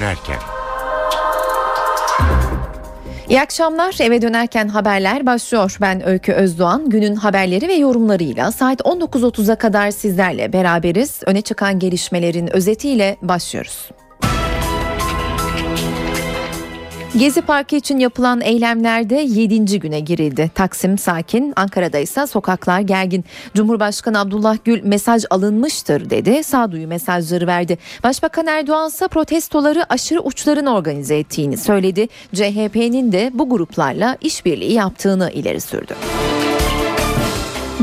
[0.00, 0.38] dönerken.
[3.28, 3.96] İyi akşamlar.
[4.00, 5.76] Eve dönerken haberler başlıyor.
[5.80, 6.90] Ben Öykü Özdoğan.
[6.90, 11.20] Günün haberleri ve yorumlarıyla saat 19.30'a kadar sizlerle beraberiz.
[11.26, 13.90] Öne çıkan gelişmelerin özetiyle başlıyoruz.
[17.18, 19.78] Gezi Parkı için yapılan eylemlerde 7.
[19.78, 20.50] güne girildi.
[20.54, 23.24] Taksim sakin, Ankara'da ise sokaklar gergin.
[23.54, 26.44] Cumhurbaşkanı Abdullah Gül mesaj alınmıştır dedi.
[26.44, 27.78] Sağduyu mesajları verdi.
[28.02, 32.08] Başbakan Erdoğan ise protestoları aşırı uçların organize ettiğini söyledi.
[32.34, 35.94] CHP'nin de bu gruplarla işbirliği yaptığını ileri sürdü.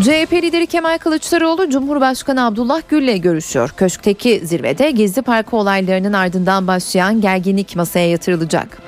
[0.01, 3.73] CHP lideri Kemal Kılıçdaroğlu Cumhurbaşkanı Abdullah Gül'le görüşüyor.
[3.77, 8.81] Köşkteki zirvede Gezi Parkı olaylarının ardından başlayan gerginlik masaya yatırılacak.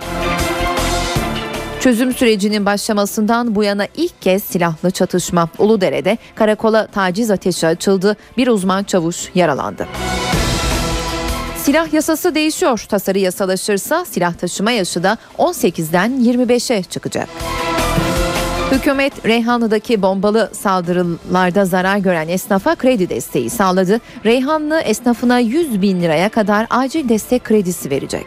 [1.79, 8.17] Çözüm sürecinin başlamasından bu yana ilk kez silahlı çatışma Uludere'de karakola taciz ateşi açıldı.
[8.37, 9.87] Bir uzman çavuş yaralandı.
[11.57, 12.85] Silah yasası değişiyor.
[12.89, 17.29] Tasarı yasalaşırsa silah taşıma yaşı da 18'den 25'e çıkacak.
[18.71, 23.99] Hükümet Reyhanlı'daki bombalı saldırılarda zarar gören esnafa kredi desteği sağladı.
[24.25, 28.25] Reyhanlı esnafına 100 bin liraya kadar acil destek kredisi verecek.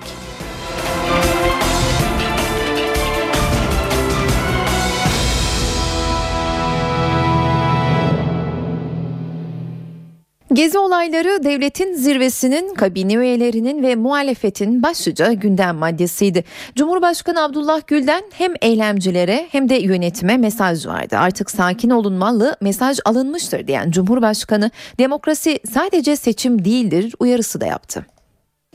[10.53, 16.45] Gezi olayları devletin zirvesinin kabine üyelerinin ve muhalefetin başlıca gündem maddesiydi.
[16.77, 21.17] Cumhurbaşkanı Abdullah Gül'den hem eylemcilere hem de yönetime mesaj vardı.
[21.19, 28.07] Artık sakin olunmalı mesaj alınmıştır diyen Cumhurbaşkanı demokrasi sadece seçim değildir uyarısı da yaptı.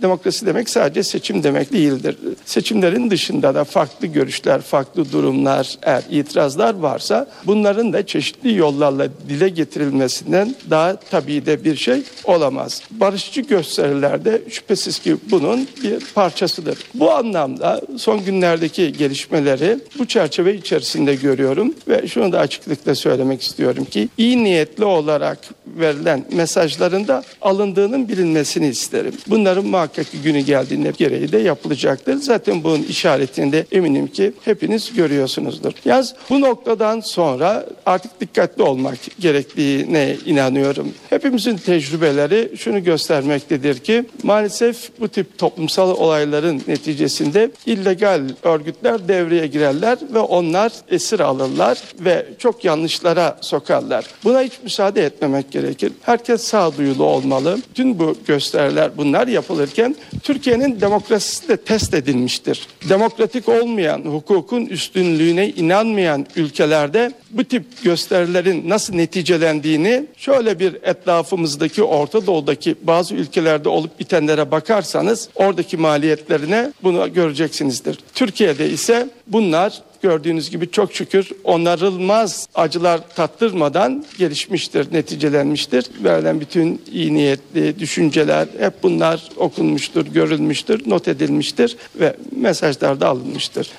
[0.02, 2.18] Demokrasi demek sadece seçim demek değildir.
[2.46, 9.50] Seçimlerin dışında da farklı görüşler, farklı durumlar, eğer itirazlar varsa bunların da çeşitli yollarla dile
[9.50, 12.82] getirilmesinden daha tabii de bir şey olamaz.
[12.92, 16.78] Barışçı gösterilerde şüphesiz ki bunun bir parçasıdır.
[16.94, 23.86] Bu anlamda son günlerdeki gelişmeleri bu çerçeve içerisinde görüyorum ve şunu da açıklıkla söylemek istiyorum
[23.86, 25.40] ki iyi niyetli olarak
[25.80, 29.14] verilen mesajların da alındığının bilinmesini isterim.
[29.28, 32.16] Bunların muhakkak günü geldiğinde gereği de yapılacaktır.
[32.16, 35.72] Zaten bunun işaretini de eminim ki hepiniz görüyorsunuzdur.
[35.86, 40.94] Yalnız bu noktadan sonra artık dikkatli olmak gerektiğine inanıyorum.
[41.10, 49.98] Hepimizin tecrübeleri şunu göstermektedir ki maalesef bu tip toplumsal olayların neticesinde illegal örgütler devreye girerler
[50.14, 54.06] ve onlar esir alırlar ve çok yanlışlara sokarlar.
[54.24, 55.67] Buna hiç müsaade etmemek gerekir.
[56.02, 57.60] Herkes sağduyulu olmalı.
[57.74, 62.68] Tüm bu gösteriler bunlar yapılırken Türkiye'nin demokrasisi de test edilmiştir.
[62.90, 72.28] Demokratik olmayan, hukukun üstünlüğüne inanmayan ülkelerde bu tip gösterilerin nasıl neticelendiğini şöyle bir etrafımızdaki Orta
[72.28, 78.00] Doğu'daki bazı ülkelerde olup bitenlere bakarsanız oradaki maliyetlerine bunu göreceksinizdir.
[78.14, 85.86] Türkiye'de ise bunlar gördüğünüz gibi çok şükür onarılmaz acılar tattırmadan gelişmiştir, neticelenmiştir.
[86.04, 93.72] Verilen bütün iyi niyetli düşünceler hep bunlar okunmuştur, görülmüştür, not edilmiştir ve mesajlar da alınmıştır.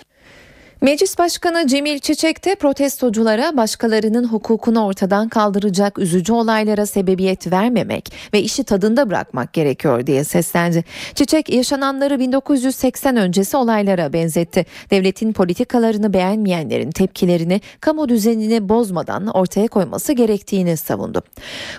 [0.80, 8.42] Meclis Başkanı Cemil Çiçek de protestoculara başkalarının hukukunu ortadan kaldıracak üzücü olaylara sebebiyet vermemek ve
[8.42, 10.84] işi tadında bırakmak gerekiyor diye seslendi.
[11.14, 14.66] Çiçek yaşananları 1980 öncesi olaylara benzetti.
[14.90, 21.22] Devletin politikalarını beğenmeyenlerin tepkilerini kamu düzenini bozmadan ortaya koyması gerektiğini savundu.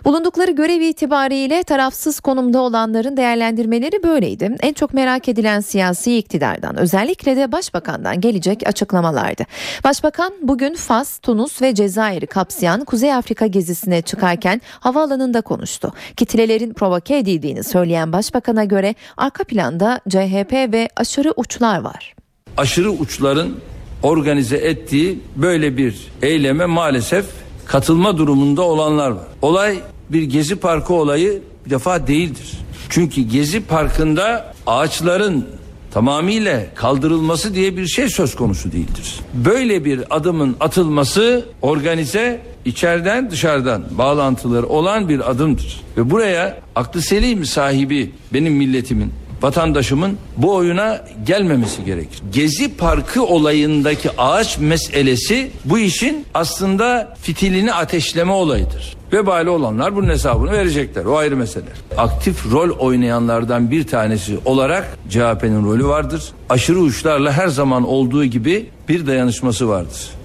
[0.06, 4.56] Bulundukları görev itibariyle tarafsız konumda olanların değerlendirmeleri böyleydi.
[4.62, 9.44] En çok merak edilen siyasi iktidardan özellikle de başbakandan gelecek açık açıklamalardı.
[9.84, 15.94] Başbakan bugün Fas, Tunus ve Cezayir'i kapsayan Kuzey Afrika gezisine çıkarken havaalanında konuştu.
[16.18, 22.16] Kitlelerin provoke edildiğini söyleyen başbakana göre arka planda CHP ve aşırı uçlar var.
[22.58, 23.58] Aşırı uçların
[24.04, 27.26] organize ettiği böyle bir eyleme maalesef
[27.66, 29.28] katılma durumunda olanlar var.
[29.42, 32.52] Olay bir gezi parkı olayı bir defa değildir.
[32.90, 35.59] Çünkü gezi parkında ağaçların
[35.92, 39.20] tamamıyla kaldırılması diye bir şey söz konusu değildir.
[39.34, 45.82] Böyle bir adımın atılması organize içeriden dışarıdan bağlantıları olan bir adımdır.
[45.98, 52.22] Ve buraya aklı selim sahibi benim milletimin vatandaşımın bu oyuna gelmemesi gerekir.
[52.34, 59.00] Gezi Parkı olayındaki ağaç meselesi bu işin aslında fitilini ateşleme olayıdır.
[59.14, 61.06] Vebali olanlar bunun hesabını verecekler.
[61.06, 61.66] O ayrı mesele.
[61.98, 66.24] Aktif rol oynayanlardan bir tanesi olarak CHP'nin rolü vardır.
[66.50, 70.19] Aşırı uçlarla her zaman olduğu gibi bir dayanışması vardır.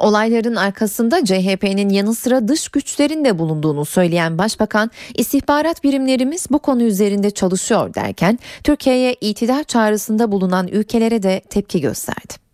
[0.00, 6.82] Olayların arkasında CHP'nin yanı sıra dış güçlerin de bulunduğunu söyleyen Başbakan, istihbarat birimlerimiz bu konu
[6.82, 12.45] üzerinde çalışıyor derken Türkiye'ye itidal çağrısında bulunan ülkelere de tepki gösterdi.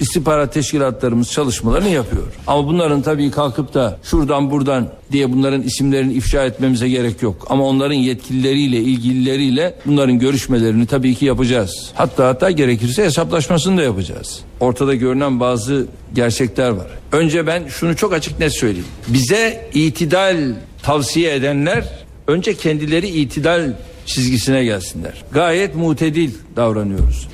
[0.00, 2.22] İstihbarat teşkilatlarımız çalışmalarını yapıyor.
[2.46, 7.46] Ama bunların tabii kalkıp da şuradan buradan diye bunların isimlerini ifşa etmemize gerek yok.
[7.50, 11.92] Ama onların yetkilileriyle, ilgilileriyle bunların görüşmelerini tabii ki yapacağız.
[11.94, 14.40] Hatta hatta gerekirse hesaplaşmasını da yapacağız.
[14.60, 16.86] Ortada görünen bazı gerçekler var.
[17.12, 18.86] Önce ben şunu çok açık net söyleyeyim.
[19.08, 21.84] Bize itidal tavsiye edenler
[22.26, 23.72] önce kendileri itidal
[24.06, 25.24] çizgisine gelsinler.
[25.32, 27.33] Gayet mutedil davranıyoruz.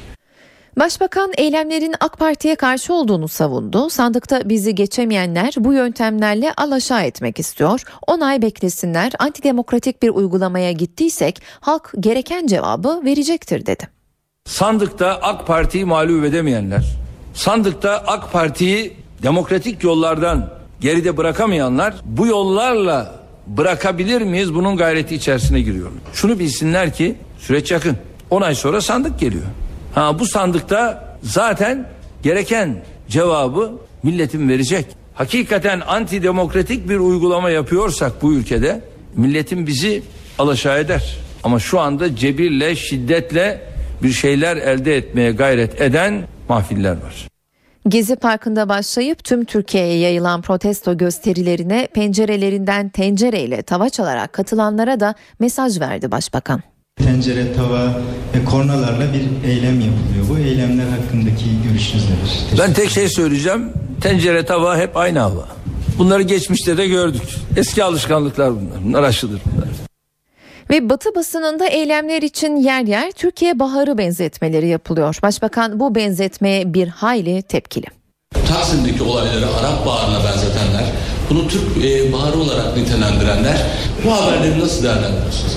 [0.78, 3.90] Başbakan eylemlerin AK Parti'ye karşı olduğunu savundu.
[3.90, 7.82] Sandıkta bizi geçemeyenler bu yöntemlerle alaşağı etmek istiyor.
[8.06, 9.12] 10 ay beklesinler.
[9.18, 13.88] Antidemokratik bir uygulamaya gittiysek halk gereken cevabı verecektir dedi.
[14.44, 16.84] Sandıkta AK Parti'yi mağlup edemeyenler,
[17.34, 20.50] sandıkta AK Parti'yi demokratik yollardan
[20.80, 25.90] geride bırakamayanlar bu yollarla bırakabilir miyiz bunun gayreti içerisine giriyor.
[26.12, 27.96] Şunu bilsinler ki süreç yakın.
[28.30, 29.44] 10 ay sonra sandık geliyor.
[29.94, 31.86] Ha bu sandıkta zaten
[32.22, 32.76] gereken
[33.08, 33.72] cevabı
[34.02, 34.86] milletin verecek.
[35.14, 38.80] Hakikaten antidemokratik bir uygulama yapıyorsak bu ülkede
[39.16, 40.02] milletin bizi
[40.38, 41.16] alaşağı eder.
[41.42, 43.60] Ama şu anda cebirle, şiddetle
[44.02, 47.28] bir şeyler elde etmeye gayret eden mahfiller var.
[47.88, 55.80] Gezi Parkı'nda başlayıp tüm Türkiye'ye yayılan protesto gösterilerine pencerelerinden tencereyle tava çalarak katılanlara da mesaj
[55.80, 56.62] verdi Başbakan.
[57.04, 58.00] Tencere, tava
[58.34, 60.28] ve kornalarla bir eylem yapılıyor.
[60.30, 62.58] Bu eylemler hakkındaki görüşünüz nedir?
[62.58, 63.72] Ben tek şey söyleyeceğim.
[64.00, 65.48] Tencere tava hep aynı hava.
[65.98, 67.22] Bunları geçmişte de gördük.
[67.56, 68.84] Eski alışkanlıklar bunlar.
[68.84, 69.68] Bunlar aşıdır bunlar.
[70.70, 75.18] Ve Batı basınında eylemler için yer yer Türkiye Baharı benzetmeleri yapılıyor.
[75.22, 77.86] Başbakan bu benzetmeye bir hayli tepkili.
[78.48, 80.84] Taksim'deki olayları Arap Baharı'na benzetenler,
[81.30, 83.66] bunu Türk e, Baharı olarak nitelendirenler
[84.04, 85.56] bu haberleri nasıl değerlendiriyorsunuz?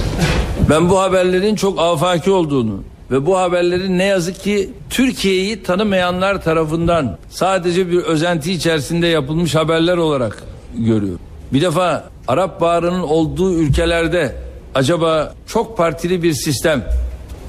[0.69, 7.17] Ben bu haberlerin çok afaki olduğunu ve bu haberlerin ne yazık ki Türkiye'yi tanımayanlar tarafından
[7.29, 10.43] sadece bir özenti içerisinde yapılmış haberler olarak
[10.77, 11.19] görüyorum.
[11.53, 14.35] Bir defa Arap Baharı'nın olduğu ülkelerde
[14.75, 16.85] acaba çok partili bir sistem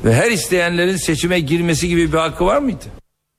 [0.04, 2.84] ve her isteyenlerin seçime girmesi gibi bir hakkı var mıydı?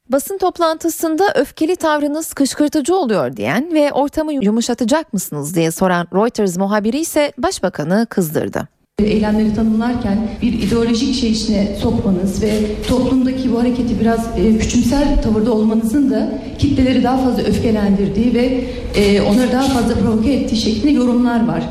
[0.09, 6.99] Basın toplantısında öfkeli tavrınız kışkırtıcı oluyor diyen ve ortamı yumuşatacak mısınız diye soran Reuters muhabiri
[6.99, 8.67] ise başbakanı kızdırdı.
[8.99, 12.51] Eylemleri tanımlarken bir ideolojik şey içine sokmanız ve
[12.87, 18.63] toplumdaki bu hareketi biraz e, küçümser tavırda olmanızın da kitleleri daha fazla öfkelendirdiği ve
[18.95, 21.63] e, onları daha fazla provoke ettiği şeklinde yorumlar var.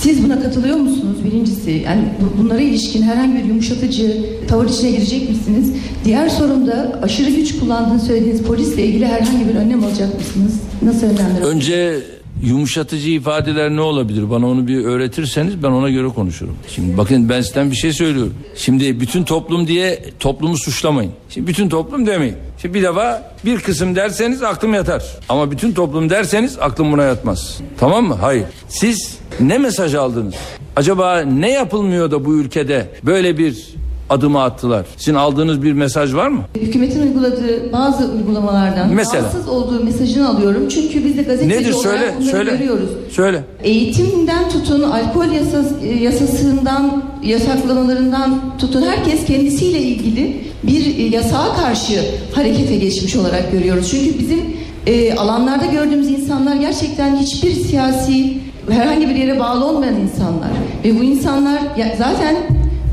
[0.00, 1.16] Siz buna katılıyor musunuz?
[1.24, 5.72] Birincisi yani bu- bunlara ilişkin herhangi bir yumuşatıcı tavır içine girecek misiniz?
[6.04, 10.52] Diğer sorum da aşırı güç kullandığını söylediğiniz polisle ilgili herhangi bir önlem alacak mısınız?
[10.82, 12.00] Nasıl önlemler Önce
[12.44, 14.30] yumuşatıcı ifadeler ne olabilir?
[14.30, 16.54] Bana onu bir öğretirseniz ben ona göre konuşurum.
[16.68, 18.34] Şimdi bakın ben sizden bir şey söylüyorum.
[18.56, 21.12] Şimdi bütün toplum diye toplumu suçlamayın.
[21.30, 22.36] Şimdi bütün toplum demeyin.
[22.62, 25.04] Şimdi bir defa bir kısım derseniz aklım yatar.
[25.28, 27.60] Ama bütün toplum derseniz aklım buna yatmaz.
[27.78, 28.14] Tamam mı?
[28.14, 28.44] Hayır.
[28.68, 30.34] Siz ne mesaj aldınız?
[30.76, 33.74] Acaba ne yapılmıyor da bu ülkede böyle bir
[34.14, 34.86] adımı attılar?
[34.96, 36.40] Sizin aldığınız bir mesaj var mı?
[36.60, 39.22] Hükümetin uyguladığı bazı uygulamalardan Mesela?
[39.22, 40.68] rahatsız olduğu mesajını alıyorum.
[40.68, 41.72] Çünkü biz de gazeteci Nedir?
[41.72, 42.50] olarak Söyle, bunları söyle.
[42.50, 42.88] görüyoruz.
[43.10, 43.44] Söyle.
[43.64, 52.00] Eğitimden tutun, alkol yasas, e, yasasından, yasaklamalarından tutun herkes kendisiyle ilgili bir e, yasağa karşı
[52.34, 53.90] harekete geçmiş olarak görüyoruz.
[53.90, 54.40] Çünkü bizim
[54.86, 58.38] e, alanlarda gördüğümüz insanlar gerçekten hiçbir siyasi
[58.70, 60.50] herhangi bir yere bağlı olmayan insanlar.
[60.84, 61.62] Ve bu insanlar
[61.98, 62.36] zaten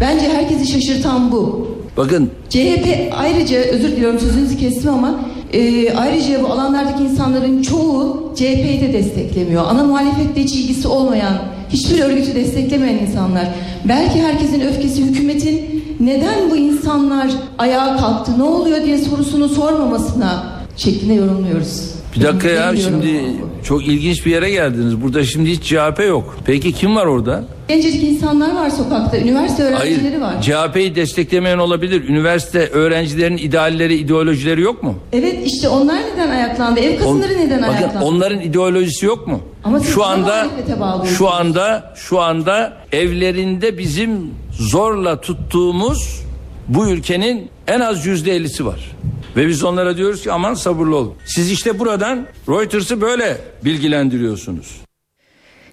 [0.02, 1.68] bence herkesi şaşırtan bu.
[1.98, 5.20] Bakın CHP ayrıca özür diliyorum sözünüzü kestim ama
[5.54, 9.66] e, ayrıca bu alanlardaki insanların çoğu CHP'yi de desteklemiyor.
[9.68, 11.34] Ana muhalefetle hiç ilgisi olmayan,
[11.70, 13.48] hiçbir örgütü desteklemeyen insanlar.
[13.88, 20.44] Belki herkesin öfkesi hükümetin neden bu insanlar ayağa kalktı, ne oluyor diye sorusunu sormamasına
[20.78, 21.91] şeklinde yorumluyoruz.
[22.16, 23.24] Bir dakika ya şimdi
[23.64, 25.02] çok ilginç bir yere geldiniz.
[25.02, 26.38] Burada şimdi hiç CHP yok.
[26.46, 27.44] Peki kim var orada?
[27.68, 30.22] Gencecik insanlar var sokakta, üniversite öğrencileri Hayır.
[30.22, 30.42] var.
[30.42, 32.10] CHP'yi desteklemeyen olabilir.
[32.10, 34.96] Üniversite öğrencilerin idealleri, ideolojileri yok mu?
[35.14, 36.80] Evet işte onlar neden ayaklandı?
[36.80, 38.06] Ev kadınları neden Bakın ayaklandı?
[38.06, 39.40] onların ideolojisi yok mu?
[39.64, 40.48] Ama siz şu anda
[41.18, 46.22] şu anda şu anda evlerinde bizim zorla tuttuğumuz
[46.68, 48.92] bu ülkenin en az yüzde ellisi var.
[49.36, 51.14] Ve biz onlara diyoruz ki aman sabırlı olun.
[51.26, 54.82] Siz işte buradan Reuters'ı böyle bilgilendiriyorsunuz.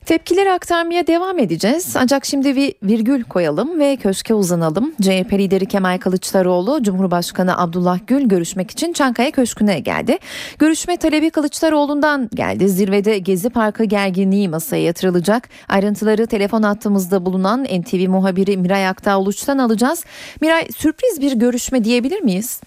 [0.09, 1.97] Tepkileri aktarmaya devam edeceğiz.
[1.97, 4.93] Ancak şimdi bir virgül koyalım ve köşke uzanalım.
[5.03, 10.19] CHP lideri Kemal Kılıçdaroğlu, Cumhurbaşkanı Abdullah Gül görüşmek için Çankaya Köşkü'ne geldi.
[10.59, 12.69] Görüşme talebi Kılıçdaroğlu'ndan geldi.
[12.69, 15.49] Zirvede Gezi Parkı gerginliği masaya yatırılacak.
[15.69, 20.05] Ayrıntıları telefon hattımızda bulunan NTV muhabiri Miray Aktağ alacağız.
[20.41, 22.61] Miray sürpriz bir görüşme diyebilir miyiz?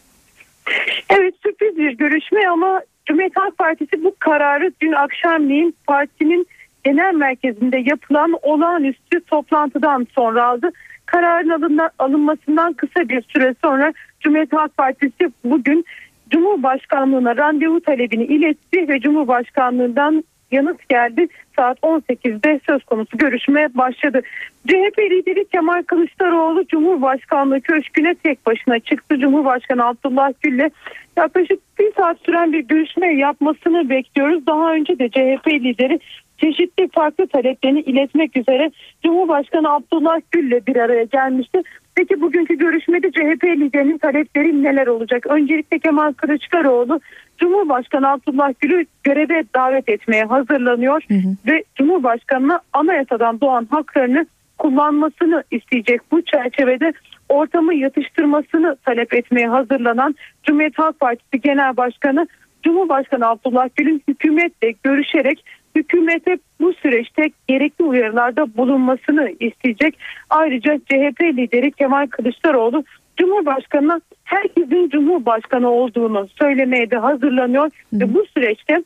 [1.10, 6.48] Evet sürpriz bir görüşme ama Cumhuriyet Halk Partisi bu kararı dün akşamleyin partinin
[6.84, 10.70] genel merkezinde yapılan olağanüstü toplantıdan sonra aldı.
[11.06, 15.86] Kararın alınma, alınmasından kısa bir süre sonra Cumhuriyet Halk Partisi bugün
[16.30, 21.28] Cumhurbaşkanlığına randevu talebini iletti ve Cumhurbaşkanlığından yanıt geldi.
[21.56, 24.22] Saat 18'de söz konusu görüşme başladı.
[24.68, 29.20] CHP lideri Kemal Kılıçdaroğlu Cumhurbaşkanlığı köşküne tek başına çıktı.
[29.20, 30.70] Cumhurbaşkanı Abdullah Gül'le
[31.18, 34.48] yaklaşık bir saat süren bir görüşme yapmasını bekliyoruz.
[34.48, 36.00] Daha önce de CHP lideri
[36.38, 38.72] çeşitli farklı taleplerini iletmek üzere
[39.04, 41.62] Cumhurbaşkanı Abdullah Gül'le bir araya gelmişti.
[41.96, 45.28] Peki bugünkü görüşmede CHP liderinin talepleri neler olacak?
[45.28, 47.00] Öncelikle Kemal Kılıçdaroğlu
[47.38, 51.52] Cumhurbaşkanı Abdullah Gül'ü göreve davet etmeye hazırlanıyor Hı hı.
[51.52, 54.26] ve Cumhurbaşkanı'na anayasadan doğan haklarını
[54.58, 56.02] kullanmasını isteyecek.
[56.12, 56.94] Bu çerçevede
[57.30, 62.28] ortamı yatıştırmasını talep etmeye hazırlanan Cumhuriyet Halk Partisi Genel Başkanı
[62.64, 65.46] Cumhurbaşkanı Abdullah Gül'ün hükümetle görüşerek
[65.76, 69.98] hükümete bu süreçte gerekli uyarılarda bulunmasını isteyecek.
[70.30, 72.84] Ayrıca CHP lideri Kemal Kılıçdaroğlu
[73.18, 78.84] Cumhurbaşkanı'na herkesin Cumhurbaşkanı olduğunu söylemeye de hazırlanıyor ve bu süreçte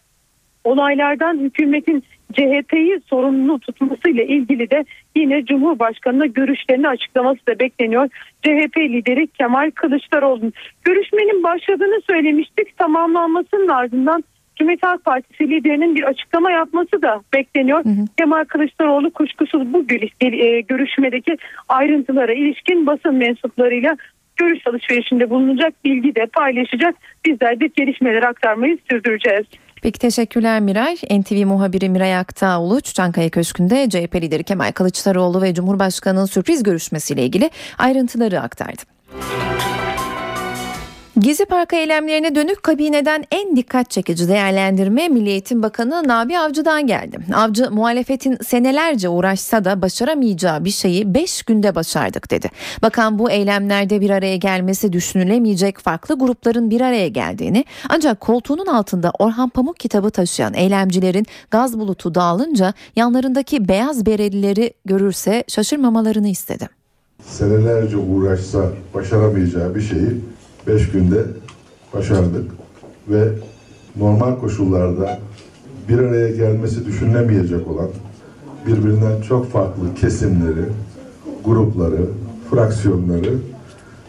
[0.63, 8.09] olaylardan hükümetin CHP'yi sorumlu tutmasıyla ilgili de yine Cumhurbaşkanı'na görüşlerini açıklaması da bekleniyor.
[8.43, 12.77] CHP lideri Kemal Kılıçdaroğlu'nun görüşmenin başladığını söylemiştik.
[12.77, 14.23] Tamamlanmasının ardından
[14.55, 17.83] Cumhuriyet Halk Partisi liderinin bir açıklama yapması da bekleniyor.
[18.17, 19.85] Kemal Kılıçdaroğlu kuşkusuz bu
[20.21, 21.37] e, görüşmedeki
[21.69, 23.97] ayrıntılara ilişkin basın mensuplarıyla
[24.35, 26.95] görüş alışverişinde bulunacak, bilgi de paylaşacak.
[27.25, 29.45] Bizler de gelişmeleri aktarmayı sürdüreceğiz.
[29.83, 30.95] Peki teşekkürler Miray.
[30.95, 37.23] NTV muhabiri Miray Aktağ Uluç, Çankaya Köşkü'nde CHP lideri Kemal Kılıçdaroğlu ve Cumhurbaşkanı'nın sürpriz görüşmesiyle
[37.23, 38.81] ilgili ayrıntıları aktardı.
[41.19, 47.17] Gezi Parkı eylemlerine dönük kabineden en dikkat çekici değerlendirme Milli Eğitim Bakanı Nabi Avcı'dan geldi.
[47.33, 52.49] Avcı muhalefetin senelerce uğraşsa da başaramayacağı bir şeyi 5 günde başardık dedi.
[52.81, 59.11] Bakan bu eylemlerde bir araya gelmesi düşünülemeyecek farklı grupların bir araya geldiğini ancak koltuğunun altında
[59.19, 66.69] Orhan Pamuk kitabı taşıyan eylemcilerin gaz bulutu dağılınca yanlarındaki beyaz berelileri görürse şaşırmamalarını istedi.
[67.23, 70.21] senelerce uğraşsa başaramayacağı bir şeyi
[70.67, 71.23] 5 günde
[71.93, 72.51] başardık
[73.09, 73.29] ve
[73.95, 75.19] normal koşullarda
[75.89, 77.89] bir araya gelmesi düşünülemeyecek olan
[78.67, 80.65] birbirinden çok farklı kesimleri,
[81.45, 82.05] grupları,
[82.49, 83.33] fraksiyonları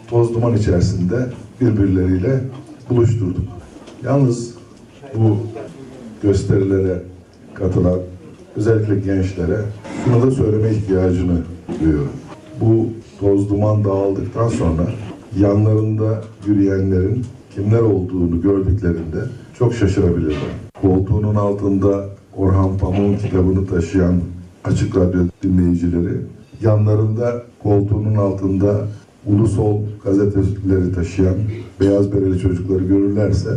[0.08, 1.26] toz duman içerisinde
[1.60, 2.40] birbirleriyle
[2.90, 3.44] buluşturduk.
[4.04, 4.54] Yalnız
[5.14, 5.38] bu
[6.22, 7.02] gösterilere
[7.54, 7.98] katılan
[8.56, 9.60] özellikle gençlere
[10.04, 11.38] şunu da söyleme ihtiyacını
[11.80, 12.12] duyuyorum.
[12.60, 12.88] Bu
[13.20, 14.86] toz duman dağıldıktan sonra
[15.38, 17.24] yanlarında yürüyenlerin
[17.54, 19.18] kimler olduğunu gördüklerinde
[19.58, 20.50] çok şaşırabilirler.
[20.82, 22.04] Koltuğunun altında
[22.36, 24.14] Orhan Pamuk'un kitabını taşıyan
[24.64, 26.16] açık radyo dinleyicileri
[26.62, 28.86] yanlarında koltuğunun altında
[29.26, 31.34] Ulusol gazeteleri taşıyan
[31.80, 33.50] beyaz bereli çocukları görürlerse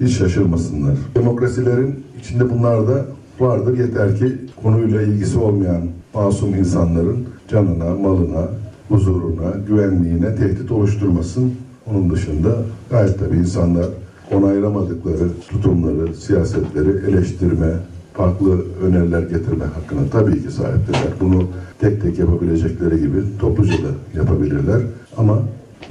[0.00, 0.94] hiç şaşırmasınlar.
[1.14, 3.06] Demokrasilerin içinde bunlar da
[3.40, 3.78] vardır.
[3.78, 5.82] Yeter ki konuyla ilgisi olmayan
[6.14, 8.48] masum insanların canına, malına,
[8.88, 11.52] huzuruna, güvenliğine tehdit oluşturmasın.
[11.90, 12.56] Onun dışında
[12.90, 13.86] gayet tabii insanlar
[14.32, 17.72] onaylamadıkları tutumları, siyasetleri eleştirme,
[18.14, 21.12] farklı öneriler getirme hakkına tabii ki sahiptirler.
[21.20, 21.44] Bunu
[21.80, 24.82] tek tek yapabilecekleri gibi topluca da yapabilirler.
[25.16, 25.42] Ama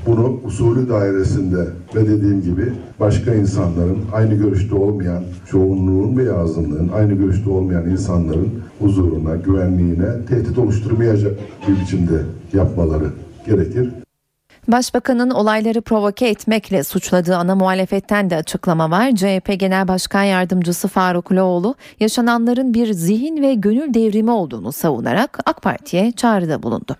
[0.07, 7.13] bunu usulü dairesinde ve dediğim gibi başka insanların aynı görüşte olmayan çoğunluğun ve azınlığın aynı
[7.13, 11.33] görüşte olmayan insanların huzuruna, güvenliğine tehdit oluşturmayacak
[11.67, 12.21] bir biçimde
[12.53, 13.09] yapmaları
[13.45, 13.89] gerekir.
[14.67, 19.15] Başbakanın olayları provoke etmekle suçladığı ana muhalefetten de açıklama var.
[19.15, 25.61] CHP Genel Başkan Yardımcısı Faruk Loğlu yaşananların bir zihin ve gönül devrimi olduğunu savunarak AK
[25.61, 26.97] Parti'ye çağrıda bulundu.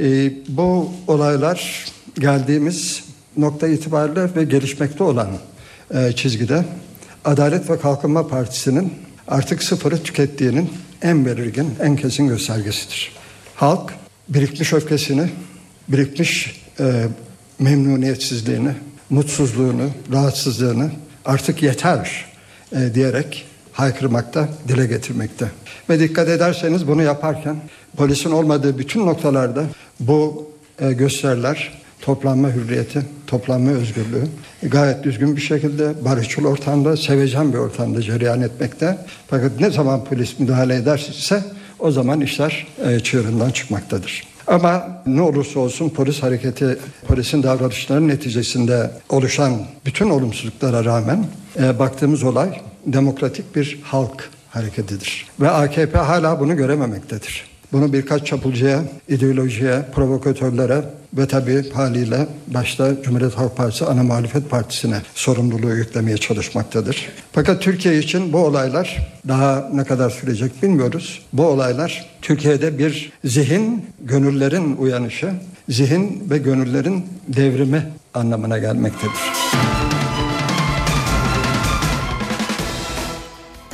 [0.00, 1.86] Ee, bu olaylar
[2.18, 3.04] geldiğimiz
[3.36, 5.28] nokta itibariyle ve gelişmekte olan
[5.94, 6.64] e, çizgide
[7.24, 8.92] Adalet ve Kalkınma Partisi'nin
[9.28, 10.70] artık sıfırı tükettiğinin
[11.02, 13.12] en belirgin, en kesin göstergesidir.
[13.54, 13.92] Halk
[14.28, 15.30] birikmiş öfkesini,
[15.88, 17.06] birikmiş e,
[17.58, 18.70] memnuniyetsizliğini,
[19.10, 20.90] mutsuzluğunu, rahatsızlığını
[21.24, 22.24] artık yeter
[22.72, 25.50] e, diyerek haykırmakta, dile getirmekte.
[25.90, 27.56] Ve dikkat ederseniz bunu yaparken
[27.96, 29.64] polisin olmadığı bütün noktalarda
[30.00, 34.28] bu e, gösteriler toplanma hürriyeti, toplanma özgürlüğü
[34.62, 38.98] gayet düzgün bir şekilde barışçıl ortamda, sevecen bir ortamda cereyan etmekte.
[39.28, 41.44] Fakat ne zaman polis müdahale ederse
[41.78, 44.22] o zaman işler e, çığırından çıkmaktadır.
[44.46, 49.52] Ama ne olursa olsun polis hareketi, polisin davranışlarının neticesinde oluşan
[49.84, 51.26] bütün olumsuzluklara rağmen
[51.58, 55.26] e, baktığımız olay demokratik bir halk hareketidir.
[55.40, 57.55] Ve AKP hala bunu görememektedir.
[57.72, 65.02] Bunu birkaç çapulcuya, ideolojiye, provokatörlere ve tabii haliyle başta Cumhuriyet Halk Partisi ana muhalefet partisine
[65.14, 67.08] sorumluluğu yüklemeye çalışmaktadır.
[67.32, 71.22] Fakat Türkiye için bu olaylar daha ne kadar sürecek bilmiyoruz.
[71.32, 75.30] Bu olaylar Türkiye'de bir zihin, gönüllerin uyanışı,
[75.68, 77.82] zihin ve gönüllerin devrimi
[78.14, 79.20] anlamına gelmektedir.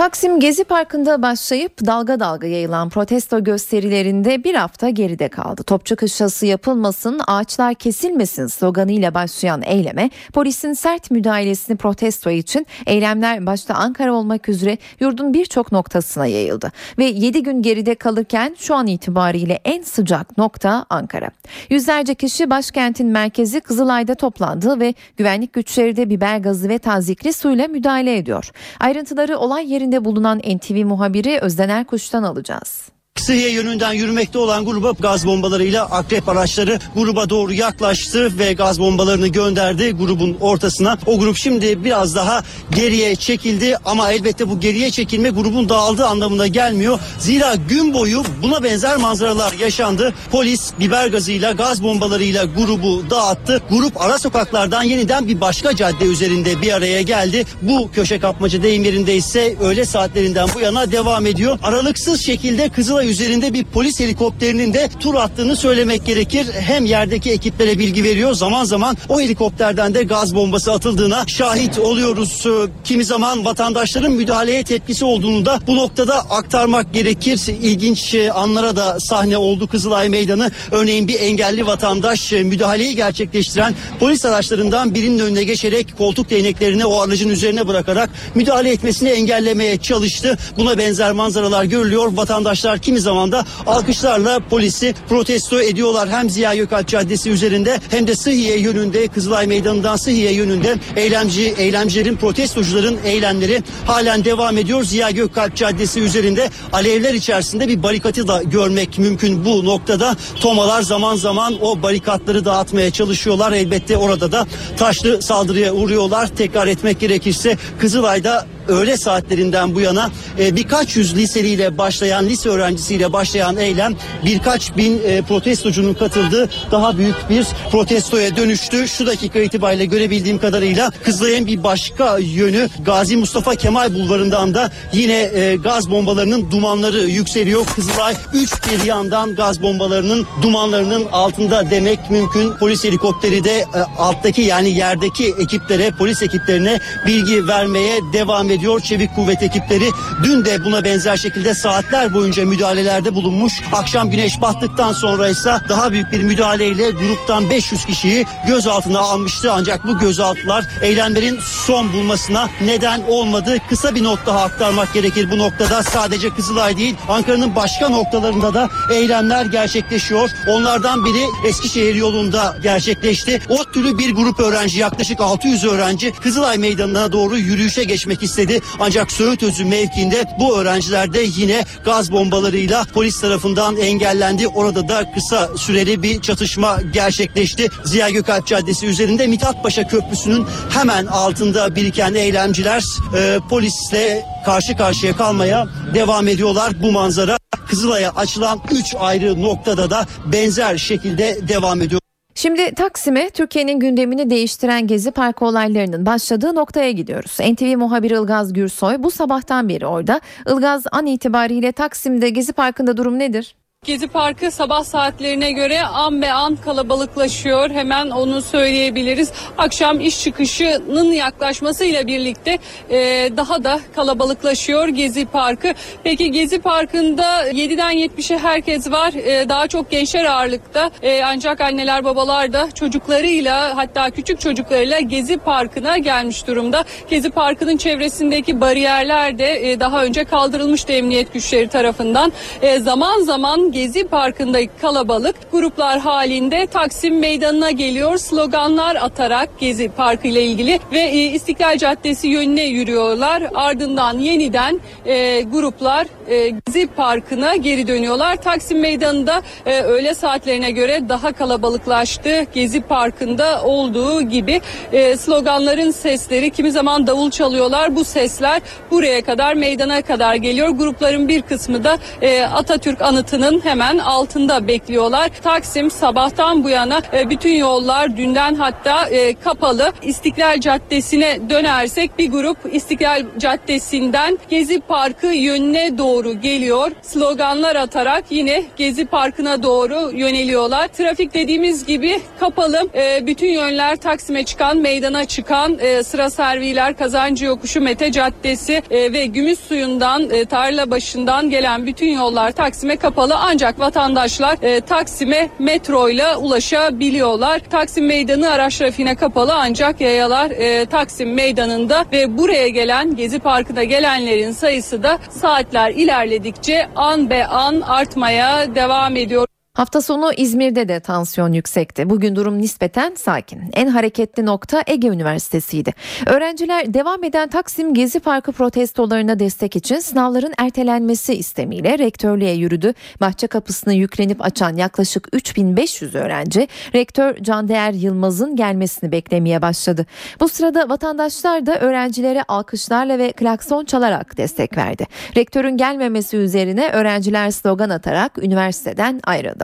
[0.02, 5.62] Taksim Gezi Parkı'nda başlayıp dalga dalga yayılan protesto gösterilerinde bir hafta geride kaldı.
[5.62, 13.74] Topçu kışlası yapılmasın, ağaçlar kesilmesin sloganıyla başlayan eyleme polisin sert müdahalesini protesto için eylemler başta
[13.74, 16.72] Ankara olmak üzere yurdun birçok noktasına yayıldı.
[16.98, 21.30] Ve 7 gün geride kalırken şu an itibariyle en sıcak nokta Ankara.
[21.70, 27.68] Yüzlerce kişi başkentin merkezi Kızılay'da toplandı ve güvenlik güçleri de biber gazı ve tazikli suyla
[27.68, 28.50] müdahale ediyor.
[28.80, 32.91] Ayrıntıları olay yerinde bulunan NTV muhabiri Özden Erkuş'tan alacağız.
[33.16, 39.28] Sıhhiye yönünden yürümekte olan gruba gaz bombalarıyla akrep araçları gruba doğru yaklaştı ve gaz bombalarını
[39.28, 40.98] gönderdi grubun ortasına.
[41.06, 42.42] O grup şimdi biraz daha
[42.74, 47.00] geriye çekildi ama elbette bu geriye çekilme grubun dağıldığı anlamına gelmiyor.
[47.18, 50.14] Zira gün boyu buna benzer manzaralar yaşandı.
[50.30, 53.62] Polis biber gazıyla gaz bombalarıyla grubu dağıttı.
[53.70, 57.44] Grup ara sokaklardan yeniden bir başka cadde üzerinde bir araya geldi.
[57.62, 61.58] Bu köşe kapmaca deyim yerinde ise öğle saatlerinden bu yana devam ediyor.
[61.62, 66.46] Aralıksız şekilde Kızılay üzerinde bir polis helikopterinin de tur attığını söylemek gerekir.
[66.52, 72.46] Hem yerdeki ekiplere bilgi veriyor zaman zaman o helikopterden de gaz bombası atıldığına şahit oluyoruz.
[72.46, 72.50] Ee,
[72.84, 77.40] Kimi zaman vatandaşların müdahaleye tepkisi olduğunu da bu noktada aktarmak gerekir.
[77.62, 80.50] İlginç e, anlara da sahne oldu Kızılay Meydanı.
[80.70, 87.00] Örneğin bir engelli vatandaş e, müdahaleyi gerçekleştiren polis araçlarından birinin önüne geçerek koltuk değneklerini o
[87.00, 90.38] aracın üzerine bırakarak müdahale etmesini engellemeye çalıştı.
[90.56, 92.16] Buna benzer manzaralar görülüyor.
[92.16, 96.08] Vatandaşlar kimi zaman da alkışlarla polisi protesto ediyorlar.
[96.08, 102.16] Hem Ziya Gökalp Caddesi üzerinde hem de Sıhhiye yönünde Kızılay Meydanı'ndan Sıhhiye yönünde eylemci eylemcilerin
[102.16, 104.84] protestocuların eylemleri halen devam ediyor.
[104.84, 110.16] Ziya Gökalp Caddesi üzerinde alevler içerisinde bir barikatı da görmek mümkün bu noktada.
[110.40, 113.52] Tomalar zaman zaman o barikatları dağıtmaya çalışıyorlar.
[113.52, 116.28] Elbette orada da taşlı saldırıya uğruyorlar.
[116.36, 123.12] Tekrar etmek gerekirse Kızılay'da öğle saatlerinden bu yana e, birkaç yüz liseliyle başlayan lise öğrencisiyle
[123.12, 123.94] başlayan eylem
[124.24, 128.88] birkaç bin e, protestocunun katıldığı daha büyük bir protestoya dönüştü.
[128.88, 135.20] Şu dakika itibariyle görebildiğim kadarıyla Kızılay'ın bir başka yönü Gazi Mustafa Kemal Bulvarı'ndan da yine
[135.22, 137.66] e, gaz bombalarının dumanları yükseliyor.
[137.66, 142.52] Kızılay üç bir yandan gaz bombalarının dumanlarının altında demek mümkün.
[142.60, 148.51] Polis helikopteri de e, alttaki yani yerdeki ekiplere polis ekiplerine bilgi vermeye devam ediyor.
[148.82, 149.90] Çevik kuvvet ekipleri
[150.24, 153.52] dün de buna benzer şekilde saatler boyunca müdahalelerde bulunmuş.
[153.72, 159.52] Akşam güneş battıktan sonra ise daha büyük bir müdahaleyle gruptan 500 kişiyi gözaltına almıştı.
[159.52, 163.58] Ancak bu gözaltılar eylemlerin son bulmasına neden olmadı.
[163.68, 165.82] Kısa bir not daha aktarmak gerekir bu noktada.
[165.82, 170.30] Sadece Kızılay değil Ankara'nın başka noktalarında da eylemler gerçekleşiyor.
[170.48, 173.40] Onlardan biri Eskişehir yolunda gerçekleşti.
[173.48, 178.41] O türü bir grup öğrenci yaklaşık 600 öğrenci Kızılay Meydanı'na doğru yürüyüşe geçmek istedi.
[178.80, 184.48] Ancak Söğütözü mevkiinde bu öğrenciler de yine gaz bombalarıyla polis tarafından engellendi.
[184.48, 187.68] Orada da kısa süreli bir çatışma gerçekleşti.
[187.84, 192.82] Ziya Gökalp Caddesi üzerinde Mithat Paşa Köprüsü'nün hemen altında biriken eylemciler
[193.16, 196.82] e, polisle karşı karşıya kalmaya devam ediyorlar.
[196.82, 202.01] Bu manzara Kızılay'a açılan 3 ayrı noktada da benzer şekilde devam ediyor.
[202.42, 207.36] Şimdi Taksim'e Türkiye'nin gündemini değiştiren Gezi Parkı olaylarının başladığı noktaya gidiyoruz.
[207.40, 210.20] NTV muhabiri Ilgaz Gürsoy bu sabahtan beri orada.
[210.48, 213.54] Ilgaz an itibariyle Taksim'de Gezi Parkı'nda durum nedir?
[213.86, 217.70] Gezi Parkı sabah saatlerine göre an be an kalabalıklaşıyor.
[217.70, 219.32] Hemen onu söyleyebiliriz.
[219.58, 222.58] Akşam iş çıkışının yaklaşmasıyla birlikte
[222.90, 222.96] e,
[223.36, 225.74] daha da kalabalıklaşıyor Gezi Parkı.
[226.04, 229.12] Peki Gezi Parkı'nda 7'den 70'e herkes var.
[229.12, 230.90] E, daha çok gençler ağırlıkta.
[231.02, 236.84] E, ancak anneler babalar da çocuklarıyla hatta küçük çocuklarıyla Gezi Parkı'na gelmiş durumda.
[237.10, 242.32] Gezi Parkı'nın çevresindeki bariyerler de e, daha önce kaldırılmıştı emniyet güçleri tarafından.
[242.62, 248.16] E, zaman zaman Gezi Parkı'ndaki kalabalık gruplar halinde Taksim Meydanı'na geliyor.
[248.16, 253.42] Sloganlar atarak Gezi Parkı ile ilgili ve e, İstiklal Caddesi yönüne yürüyorlar.
[253.54, 258.36] Ardından yeniden e, gruplar e, Gezi Parkı'na geri dönüyorlar.
[258.36, 262.46] Taksim Meydanı'nda e, öğle saatlerine göre daha kalabalıklaştı.
[262.54, 264.60] Gezi Parkı'nda olduğu gibi
[264.92, 267.96] e, sloganların sesleri kimi zaman davul çalıyorlar.
[267.96, 270.68] Bu sesler buraya kadar meydana kadar geliyor.
[270.68, 275.30] Grupların bir kısmı da e, Atatürk anıtının hemen altında bekliyorlar.
[275.42, 279.92] Taksim sabahtan bu yana e, bütün yollar dünden hatta e, kapalı.
[280.02, 286.90] İstiklal Caddesi'ne dönersek bir grup İstiklal Caddesi'nden Gezi Parkı yönüne doğru geliyor.
[287.02, 290.88] Sloganlar atarak yine Gezi Parkı'na doğru yöneliyorlar.
[290.88, 292.88] Trafik dediğimiz gibi kapalı.
[292.94, 299.12] E, bütün yönler Taksim'e çıkan, meydana çıkan e, sıra serviler, Kazancı Yokuşu, Mete Caddesi e,
[299.12, 303.34] ve Gümüş Suyu'ndan, e, Tarla başından gelen bütün yollar Taksim'e kapalı.
[303.52, 307.60] Ancak vatandaşlar e, Taksim'e metro ile ulaşabiliyorlar.
[307.70, 313.84] Taksim Meydanı araç trafiğine kapalı ancak yayalar e, Taksim Meydanı'nda ve buraya gelen Gezi Parkı'na
[313.84, 319.46] gelenlerin sayısı da saatler ilerledikçe an be an artmaya devam ediyor.
[319.74, 322.10] Hafta sonu İzmir'de de tansiyon yüksekti.
[322.10, 323.62] Bugün durum nispeten sakin.
[323.72, 325.92] En hareketli nokta Ege Üniversitesi'ydi.
[326.26, 332.94] Öğrenciler devam eden Taksim Gezi Parkı protestolarına destek için sınavların ertelenmesi istemiyle rektörlüğe yürüdü.
[333.20, 340.06] Bahçe kapısını yüklenip açan yaklaşık 3500 öğrenci rektör Candeğer Yılmaz'ın gelmesini beklemeye başladı.
[340.40, 345.06] Bu sırada vatandaşlar da öğrencilere alkışlarla ve klakson çalarak destek verdi.
[345.36, 349.61] Rektörün gelmemesi üzerine öğrenciler slogan atarak üniversiteden ayrıldı.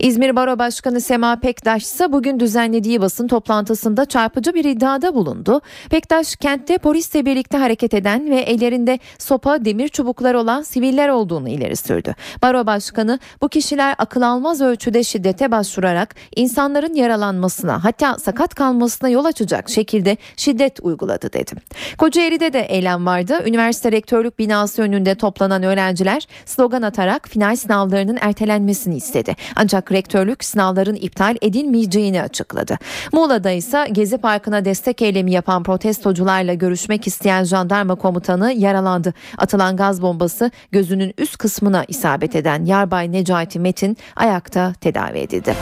[0.00, 5.60] İzmir Baro Başkanı Sema Pektaş ise bugün düzenlediği basın toplantısında çarpıcı bir iddiada bulundu.
[5.90, 11.76] Pektaş kentte polisle birlikte hareket eden ve ellerinde sopa demir çubukları olan siviller olduğunu ileri
[11.76, 12.14] sürdü.
[12.42, 19.24] Baro Başkanı bu kişiler akıl almaz ölçüde şiddete başvurarak insanların yaralanmasına hatta sakat kalmasına yol
[19.24, 21.52] açacak şekilde şiddet uyguladı dedi.
[21.98, 23.42] Kocaeli'de de eylem vardı.
[23.46, 29.36] Üniversite rektörlük binası önünde toplanan öğrenciler slogan atarak final sınavlarının ertelenmesini istedi.
[29.56, 32.78] Ancak rektörlük sınavların iptal edilmeyeceğini açıkladı.
[33.12, 39.14] Muğla'da ise Gezi Parkı'na destek eylemi yapan protestocularla görüşmek isteyen jandarma komutanı yaralandı.
[39.38, 45.54] Atılan gaz bombası gözünün üst kısmına isabet eden Yarbay Necati Metin ayakta tedavi edildi.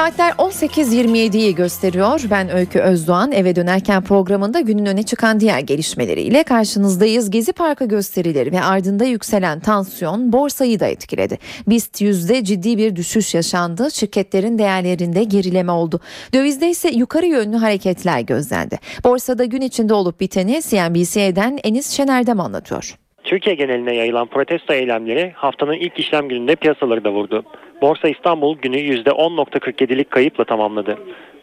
[0.00, 2.22] Saatler 18.27'yi gösteriyor.
[2.30, 7.30] Ben Öykü Özdoğan eve dönerken programında günün öne çıkan diğer gelişmeleriyle karşınızdayız.
[7.30, 11.38] Gezi Parkı gösterileri ve ardında yükselen tansiyon borsayı da etkiledi.
[11.68, 13.88] BIST yüzde ciddi bir düşüş yaşandı.
[13.92, 16.00] Şirketlerin değerlerinde gerileme oldu.
[16.34, 18.78] Dövizde ise yukarı yönlü hareketler gözlendi.
[19.04, 22.96] Borsada gün içinde olup biteni CNBC'den Enis Şener'dem anlatıyor.
[23.24, 27.44] Türkiye geneline yayılan protesto eylemleri haftanın ilk işlem gününde piyasaları da vurdu.
[27.82, 30.98] Borsa İstanbul günü %10.47'lik kayıpla tamamladı.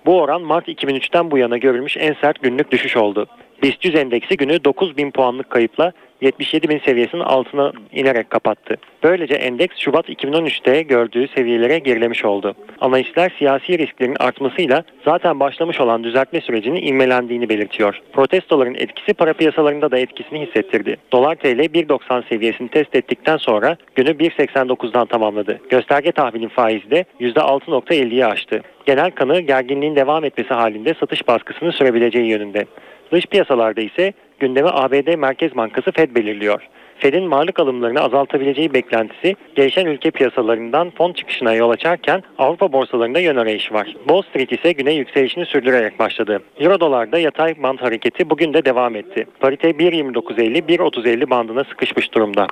[0.05, 3.27] Bu oran Mart 2003'ten bu yana görülmüş en sert günlük düşüş oldu.
[3.63, 8.75] BIST 100 endeksi günü 9000 puanlık kayıpla 77 bin seviyesinin altına inerek kapattı.
[9.03, 12.55] Böylece endeks Şubat 2013'te gördüğü seviyelere gerilemiş oldu.
[12.81, 18.01] Analistler siyasi risklerin artmasıyla zaten başlamış olan düzeltme sürecinin inmelendiğini belirtiyor.
[18.13, 20.97] Protestoların etkisi para piyasalarında da etkisini hissettirdi.
[21.11, 25.59] Dolar TL 1.90 seviyesini test ettikten sonra günü 1.89'dan tamamladı.
[25.69, 28.61] Gösterge tahvilin faizi de %6.50'yi aştı.
[28.85, 32.65] Genel kanı gerginliğin devam etmesi halinde satış baskısını sürebileceği yönünde.
[33.11, 36.61] Dış piyasalarda ise gündemi ABD Merkez Bankası Fed belirliyor.
[36.99, 43.35] Fed'in varlık alımlarını azaltabileceği beklentisi gelişen ülke piyasalarından fon çıkışına yol açarken Avrupa borsalarında yön
[43.35, 43.85] arayışı var.
[43.85, 46.41] Wall Street ise güne yükselişini sürdürerek başladı.
[46.59, 49.27] Euro dolarda yatay band hareketi bugün de devam etti.
[49.39, 52.47] Parite 1.2950-1.3050 bandına sıkışmış durumda.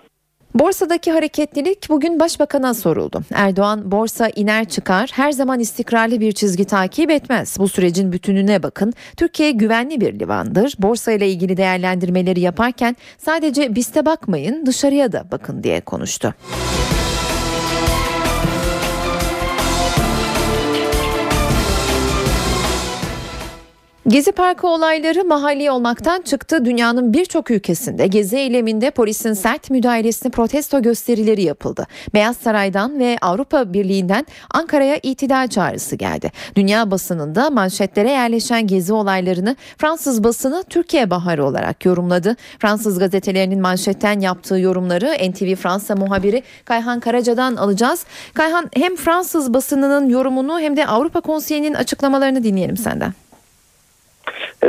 [0.55, 3.21] Borsadaki hareketlilik bugün başbakana soruldu.
[3.33, 7.55] Erdoğan borsa iner çıkar her zaman istikrarlı bir çizgi takip etmez.
[7.59, 8.93] Bu sürecin bütününe bakın.
[9.17, 10.75] Türkiye güvenli bir livandır.
[10.79, 16.33] Borsa ile ilgili değerlendirmeleri yaparken sadece BIST'e bakmayın dışarıya da bakın diye konuştu.
[24.07, 26.65] Gezi Parkı olayları mahalli olmaktan çıktı.
[26.65, 31.87] Dünyanın birçok ülkesinde gezi eyleminde polisin sert müdahalesini protesto gösterileri yapıldı.
[32.13, 36.31] Beyaz Saray'dan ve Avrupa Birliği'nden Ankara'ya itidal çağrısı geldi.
[36.55, 42.35] Dünya basınında manşetlere yerleşen gezi olaylarını Fransız basını Türkiye Baharı olarak yorumladı.
[42.59, 48.05] Fransız gazetelerinin manşetten yaptığı yorumları NTV Fransa muhabiri Kayhan Karaca'dan alacağız.
[48.33, 53.24] Kayhan hem Fransız basınının yorumunu hem de Avrupa Konseyi'nin açıklamalarını dinleyelim senden.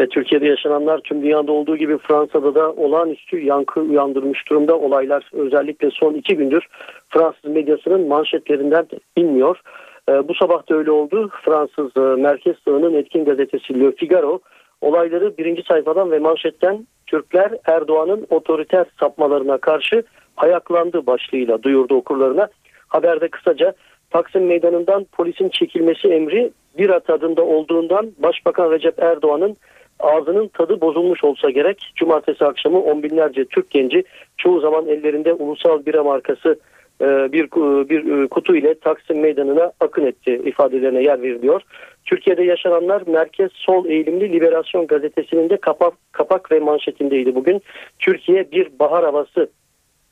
[0.07, 4.79] Türkiye'de yaşananlar tüm dünyada olduğu gibi Fransa'da da olağanüstü yankı uyandırmış durumda.
[4.79, 6.67] Olaylar özellikle son iki gündür
[7.09, 9.61] Fransız medyasının manşetlerinden bilmiyor.
[10.09, 11.31] Ee, bu sabah da öyle oldu.
[11.43, 14.41] Fransız e, merkez sağının etkin gazetesi Le Figaro
[14.81, 20.03] olayları birinci sayfadan ve manşetten Türkler Erdoğan'ın otoriter sapmalarına karşı
[20.37, 22.49] ayaklandı başlığıyla duyurdu okurlarına.
[22.89, 23.75] Haberde kısaca
[24.11, 29.57] Taksim Meydanı'ndan polisin çekilmesi emri bir tadında olduğundan Başbakan Recep Erdoğan'ın
[30.01, 31.93] ağzının tadı bozulmuş olsa gerek.
[31.97, 34.05] Cumartesi akşamı on binlerce Türk genci
[34.37, 36.59] çoğu zaman ellerinde ulusal bira markası
[37.01, 37.51] e, bir
[37.89, 41.63] bir e, kutu ile Taksim Meydanı'na akın etti ifadelerine yer veriliyor.
[42.05, 47.63] Türkiye'de yaşananlar merkez sol eğilimli Liberasyon gazetesinin de kapak, kapak ve manşetindeydi bugün.
[47.99, 49.51] Türkiye bir bahar havası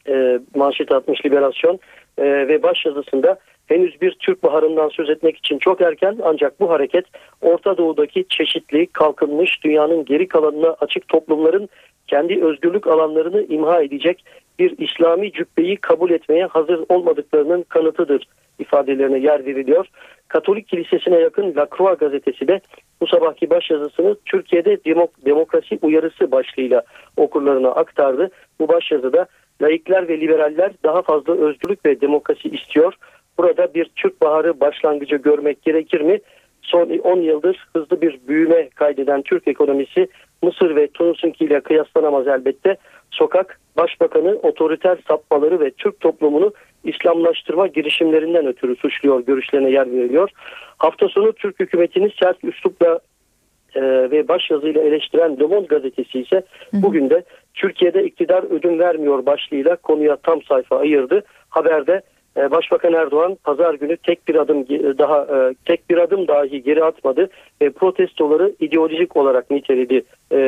[0.09, 1.79] e, manşet atmış Liberasyon
[2.19, 7.05] e, ve başyazısında henüz bir Türk baharından söz etmek için çok erken ancak bu hareket
[7.41, 11.69] Orta Doğu'daki çeşitli kalkınmış dünyanın geri kalanına açık toplumların
[12.07, 14.25] kendi özgürlük alanlarını imha edecek
[14.59, 18.27] bir İslami cübbeyi kabul etmeye hazır olmadıklarının kanıtıdır
[18.59, 19.87] ifadelerine yer veriliyor.
[20.29, 22.61] Katolik Kilisesi'ne yakın La Croix gazetesi de
[23.01, 26.83] bu sabahki başyazısını Türkiye'de demok- demokrasi uyarısı başlığıyla
[27.17, 28.31] okurlarına aktardı.
[28.61, 29.27] Bu başyazıda
[29.63, 32.95] laikler ve liberaller daha fazla özgürlük ve demokrasi istiyor.
[33.39, 36.21] Burada bir Türk Baharı başlangıcı görmek gerekir mi?
[36.63, 40.09] Son 10 yıldır hızlı bir büyüme kaydeden Türk ekonomisi
[40.43, 42.77] Mısır ve Tunus'unkiyle kıyaslanamaz elbette.
[43.11, 46.53] Sokak Başbakanı otoriter sapmaları ve Türk toplumunu
[46.85, 50.31] İslamlaştırma girişimlerinden ötürü suçluyor görüşlerine yer veriliyor.
[50.79, 53.01] Hafta sonu Türk hükümetini sert üslupla
[53.75, 56.43] e, ve başyazıyla eleştiren Le Monde gazetesi ise
[56.73, 61.25] bugün de Türkiye'de iktidar ödün vermiyor başlığıyla konuya tam sayfa ayırdı.
[61.49, 62.03] Haberde
[62.37, 64.69] Başbakan Erdoğan pazar günü tek bir adım
[64.99, 67.31] daha e, tek bir adım dahi geri atmadı
[67.63, 70.39] ve protestoları ideolojik olarak niteledi e,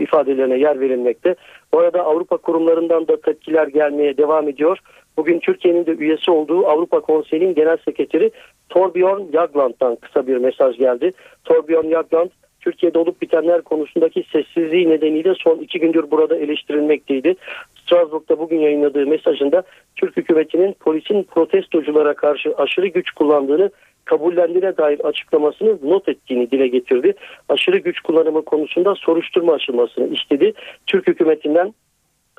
[0.00, 1.34] ifadelerine yer verilmekte.
[1.72, 4.78] Bu arada Avrupa kurumlarından da tepkiler gelmeye devam ediyor.
[5.16, 8.30] Bugün Türkiye'nin de üyesi olduğu Avrupa Konseyi'nin genel sekreteri
[8.68, 11.12] Torbjörn Jagland'dan kısa bir mesaj geldi.
[11.44, 12.30] Torbjörn Jagland
[12.66, 17.34] Türkiye'de olup bitenler konusundaki sessizliği nedeniyle son iki gündür burada eleştirilmekteydi.
[17.82, 19.62] Strasbourg'da bugün yayınladığı mesajında
[19.96, 23.70] Türk hükümetinin polisin protestoculara karşı aşırı güç kullandığını
[24.04, 27.14] kabullendiğine dair açıklamasını not ettiğini dile getirdi.
[27.48, 30.52] Aşırı güç kullanımı konusunda soruşturma açılmasını istedi.
[30.86, 31.74] Türk hükümetinden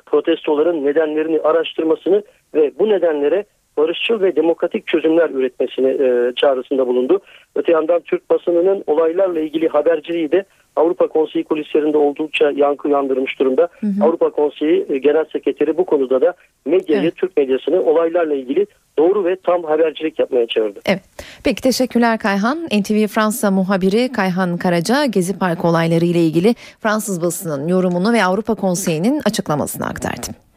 [0.06, 2.22] protestoların nedenlerini araştırmasını
[2.54, 3.44] ve bu nedenlere
[3.78, 7.20] barışçıl ve demokratik çözümler üretmesini e, çağrısında bulundu.
[7.54, 10.44] Öte yandan Türk basınının olaylarla ilgili haberciliği de
[10.76, 13.68] Avrupa Konseyi kulislerinde oldukça yankı uyandırmış durumda.
[13.80, 14.04] Hı hı.
[14.04, 16.34] Avrupa Konseyi e, Genel Sekreteri bu konuda da
[16.66, 17.16] medyayı, Evet.
[17.16, 18.66] Türk medyasını olaylarla ilgili
[18.98, 20.80] doğru ve tam habercilik yapmaya çağırdı.
[20.86, 21.02] Evet.
[21.44, 22.58] Peki teşekkürler Kayhan.
[22.58, 28.54] NTV Fransa muhabiri Kayhan Karaca Gezi Park olayları ile ilgili Fransız basının yorumunu ve Avrupa
[28.54, 30.47] Konseyi'nin açıklamasını aktardı.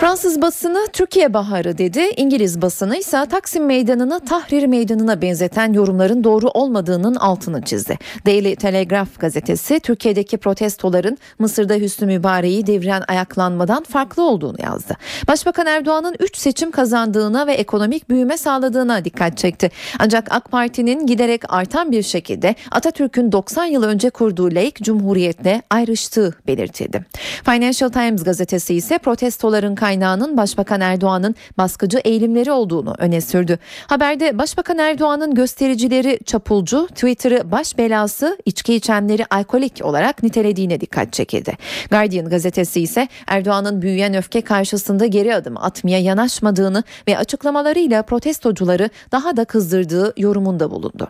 [0.00, 2.00] Fransız basını Türkiye Baharı dedi.
[2.16, 7.98] İngiliz basını ise Taksim Meydanı'nı Tahrir Meydanı'na benzeten yorumların doğru olmadığının altını çizdi.
[8.26, 14.96] Daily Telegraph gazetesi Türkiye'deki protestoların Mısır'da Hüsnü Mübarek'i deviren ayaklanmadan farklı olduğunu yazdı.
[15.28, 19.70] Başbakan Erdoğan'ın 3 seçim kazandığına ve ekonomik büyüme sağladığına dikkat çekti.
[19.98, 26.34] Ancak AK Parti'nin giderek artan bir şekilde Atatürk'ün 90 yıl önce kurduğu laik cumhuriyetle ayrıştığı
[26.46, 27.04] belirtildi.
[27.44, 33.58] Financial Times gazetesi ise protestoların kaynağının Başbakan Erdoğan'ın baskıcı eğilimleri olduğunu öne sürdü.
[33.86, 41.56] Haberde Başbakan Erdoğan'ın göstericileri çapulcu, Twitter'ı baş belası, içki içenleri alkolik olarak nitelediğine dikkat çekildi.
[41.90, 49.36] Guardian gazetesi ise Erdoğan'ın büyüyen öfke karşısında geri adım atmaya yanaşmadığını ve açıklamalarıyla protestocuları daha
[49.36, 51.08] da kızdırdığı yorumunda bulundu.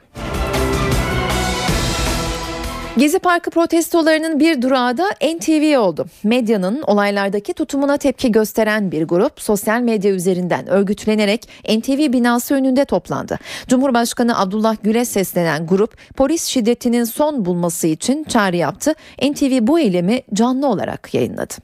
[2.99, 5.05] Gezi Parkı protestolarının bir durağı da
[5.35, 6.07] NTV oldu.
[6.25, 13.39] Medyanın olaylardaki tutumuna tepki gösteren bir grup sosyal medya üzerinden örgütlenerek NTV binası önünde toplandı.
[13.69, 18.95] Cumhurbaşkanı Abdullah Gül'e seslenen grup polis şiddetinin son bulması için çağrı yaptı.
[19.23, 21.55] NTV bu eylemi canlı olarak yayınladı.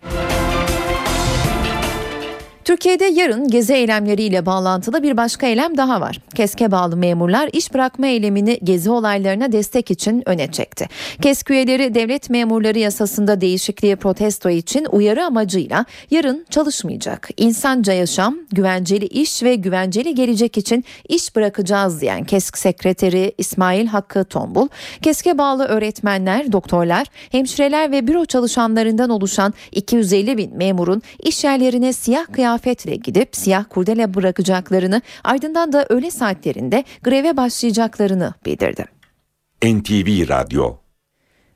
[2.71, 6.21] Türkiye'de yarın gezi eylemleriyle bağlantılı bir başka eylem daha var.
[6.35, 10.89] KESK'e bağlı memurlar iş bırakma eylemini gezi olaylarına destek için öne çekti.
[11.23, 17.29] KESK üyeleri devlet memurları yasasında değişikliği protesto için uyarı amacıyla yarın çalışmayacak.
[17.37, 24.25] İnsanca yaşam, güvenceli iş ve güvenceli gelecek için iş bırakacağız diyen KESK sekreteri İsmail Hakkı
[24.25, 24.69] Tombul,
[25.03, 32.27] KESK'e bağlı öğretmenler, doktorlar, hemşireler ve büro çalışanlarından oluşan 250 bin memurun iş yerlerine siyah
[32.61, 38.85] kıyafetle gidip siyah kurdele bırakacaklarını ardından da öğle saatlerinde greve başlayacaklarını bildirdi.
[39.65, 40.80] NTV Radyo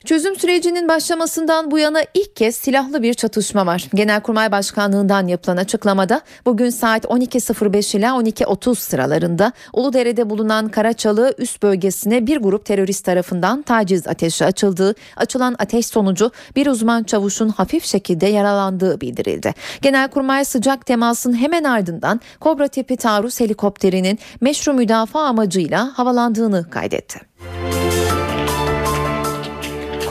[0.04, 3.88] Çözüm sürecinin başlamasından bu yana ilk kez silahlı bir çatışma var.
[3.94, 12.26] Genelkurmay Başkanlığından yapılan açıklamada bugün saat 12.05 ila 12.30 sıralarında Uludere'de bulunan Karaçalı üst bölgesine
[12.26, 18.26] bir grup terörist tarafından taciz ateşi açıldığı, açılan ateş sonucu bir uzman çavuşun hafif şekilde
[18.26, 19.54] yaralandığı bildirildi.
[19.82, 27.33] Genelkurmay sıcak temasın hemen ardından Kobra tipi taarruz helikopterinin meşru müdafaa amacıyla havalandığını kaydetti.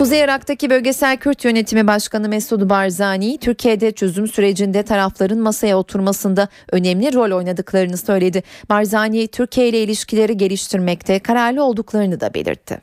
[0.03, 7.13] Kuzey Irak'taki bölgesel Kürt yönetimi başkanı Mesud Barzani, Türkiye'de çözüm sürecinde tarafların masaya oturmasında önemli
[7.13, 8.43] rol oynadıklarını söyledi.
[8.69, 12.81] Barzani, Türkiye ile ilişkileri geliştirmekte kararlı olduklarını da belirtti.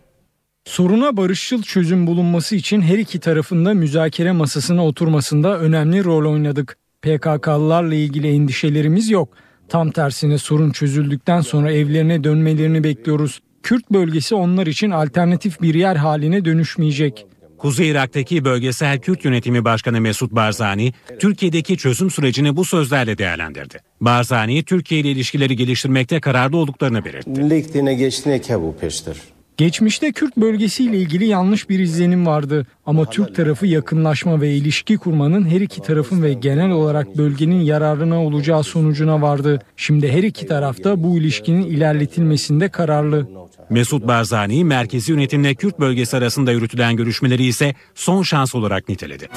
[0.65, 6.77] Soruna barışçıl çözüm bulunması için her iki tarafında müzakere masasına oturmasında önemli rol oynadık.
[7.03, 9.29] PKK'lılarla ilgili endişelerimiz yok.
[9.69, 13.41] Tam tersine sorun çözüldükten sonra evlerine dönmelerini bekliyoruz.
[13.63, 17.27] Kürt bölgesi onlar için alternatif bir yer haline dönüşmeyecek.
[17.59, 23.79] Kuzey Irak'taki bölgesel Kürt yönetimi başkanı Mesut Barzani, Türkiye'deki çözüm sürecini bu sözlerle değerlendirdi.
[24.01, 27.31] Barzani, Türkiye ile ilişkileri geliştirmekte kararlı olduklarını belirtti.
[29.57, 35.49] Geçmişte Kürt bölgesiyle ilgili yanlış bir izlenim vardı ama Türk tarafı yakınlaşma ve ilişki kurmanın
[35.49, 39.59] her iki tarafın ve genel olarak bölgenin yararına olacağı sonucuna vardı.
[39.77, 43.29] Şimdi her iki tarafta bu ilişkinin ilerletilmesinde kararlı.
[43.71, 49.29] Mesut Barzani, merkezi yönetimle Kürt bölgesi arasında yürütülen görüşmeleri ise son şans olarak niteledi.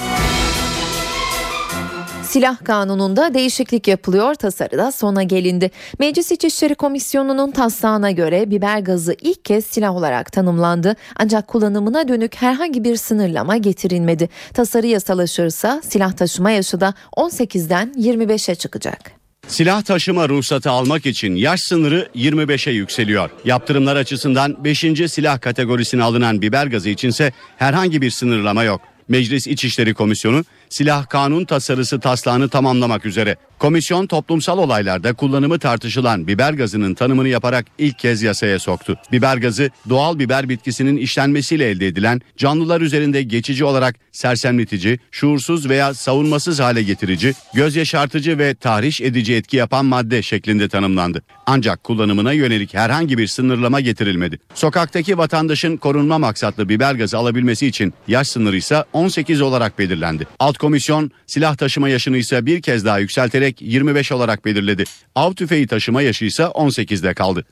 [2.24, 5.72] Silah kanununda değişiklik yapılıyor tasarıda sona gelindi.
[6.00, 10.96] Meclis İçişleri Komisyonu'nun taslağına göre biber gazı ilk kez silah olarak tanımlandı.
[11.15, 14.30] Ancak kullanımına dönük herhangi bir sınırlama getirilmedi.
[14.54, 19.22] Tasarı yasalaşırsa silah taşıma yaşı da 18'den 25'e çıkacak.
[19.47, 23.29] Silah taşıma ruhsatı almak için yaş sınırı 25'e yükseliyor.
[23.45, 24.79] Yaptırımlar açısından 5.
[25.08, 28.82] silah kategorisine alınan biber gazı içinse herhangi bir sınırlama yok.
[29.08, 33.36] Meclis İçişleri Komisyonu silah kanun tasarısı taslağını tamamlamak üzere.
[33.59, 38.97] Komisyon toplumsal olaylarda kullanımı tartışılan biber gazının tanımını yaparak ilk kez yasaya soktu.
[39.12, 45.93] Biber gazı doğal biber bitkisinin işlenmesiyle elde edilen canlılar üzerinde geçici olarak sersemletici, şuursuz veya
[45.93, 51.21] savunmasız hale getirici, göz yaşartıcı ve tahriş edici etki yapan madde şeklinde tanımlandı.
[51.45, 54.39] Ancak kullanımına yönelik herhangi bir sınırlama getirilmedi.
[54.53, 60.27] Sokaktaki vatandaşın korunma maksatlı biber gazı alabilmesi için yaş sınırı ise 18 olarak belirlendi.
[60.39, 64.84] Alt komisyon silah taşıma yaşını ise bir kez daha yükselterek 25 olarak belirledi.
[65.15, 67.45] Av tüfeği taşıma yaşı ise 18'de kaldı.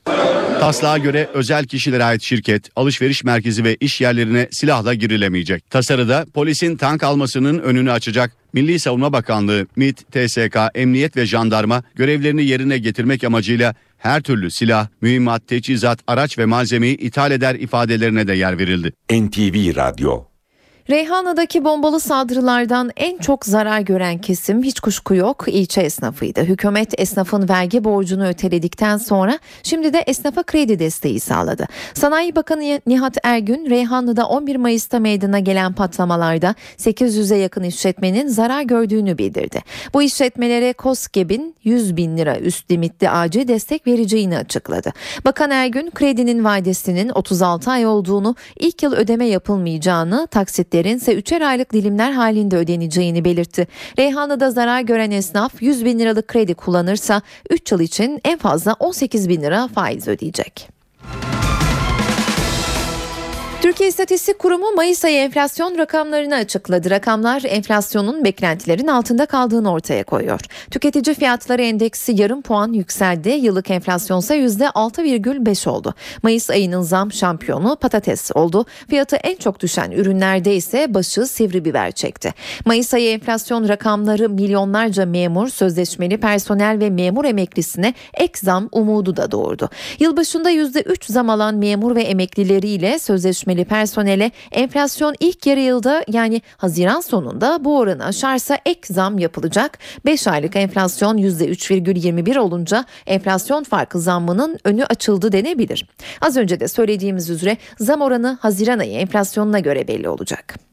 [0.60, 5.70] Taslağa göre özel kişilere ait şirket, alışveriş merkezi ve iş yerlerine silahla girilemeyecek.
[5.70, 12.44] Tasarıda polisin tank almasının önünü açacak Milli Savunma Bakanlığı, MİT, TSK, Emniyet ve Jandarma görevlerini
[12.44, 18.34] yerine getirmek amacıyla her türlü silah, mühimmat, teçhizat, araç ve malzemeyi ithal eder ifadelerine de
[18.34, 18.92] yer verildi.
[19.10, 20.31] NTV Radyo
[20.90, 26.40] Reyhanlı'daki bombalı saldırılardan en çok zarar gören kesim hiç kuşku yok ilçe esnafıydı.
[26.40, 31.66] Hükümet esnafın vergi borcunu öteledikten sonra şimdi de esnafa kredi desteği sağladı.
[31.94, 39.18] Sanayi Bakanı Nihat Ergün Reyhanlı'da 11 Mayıs'ta meydana gelen patlamalarda 800'e yakın işletmenin zarar gördüğünü
[39.18, 39.60] bildirdi.
[39.94, 44.92] Bu işletmelere KOSGEB'in 100 bin lira üst limitli acil destek vereceğini açıkladı.
[45.24, 51.40] Bakan Ergün kredinin vadesinin 36 ay olduğunu ilk yıl ödeme yapılmayacağını taksit taksitlerin ise üçer
[51.40, 53.66] aylık dilimler halinde ödeneceğini belirtti.
[53.98, 59.28] Reyhanlı'da zarar gören esnaf 100 bin liralık kredi kullanırsa 3 yıl için en fazla 18
[59.28, 60.68] bin lira faiz ödeyecek.
[63.62, 66.90] Türkiye İstatistik Kurumu Mayıs ayı enflasyon rakamlarını açıkladı.
[66.90, 70.40] Rakamlar enflasyonun beklentilerin altında kaldığını ortaya koyuyor.
[70.70, 73.28] Tüketici fiyatları endeksi yarım puan yükseldi.
[73.28, 75.94] Yıllık enflasyonsa %6,5 oldu.
[76.22, 78.66] Mayıs ayının zam şampiyonu patates oldu.
[78.88, 82.34] Fiyatı en çok düşen ürünlerde ise başı sivri biber çekti.
[82.64, 89.30] Mayıs ayı enflasyon rakamları milyonlarca memur, sözleşmeli personel ve memur emeklisine ek zam umudu da
[89.30, 89.70] doğurdu.
[89.98, 96.42] Yılbaşında %3 zam alan memur ve emeklileriyle sözleşmeli sözleşmeli personele enflasyon ilk yarı yılda yani
[96.56, 99.78] Haziran sonunda bu oranı aşarsa ek zam yapılacak.
[100.04, 105.86] 5 aylık enflasyon %3,21 olunca enflasyon farkı zammının önü açıldı denebilir.
[106.20, 110.71] Az önce de söylediğimiz üzere zam oranı Haziran ayı enflasyonuna göre belli olacak.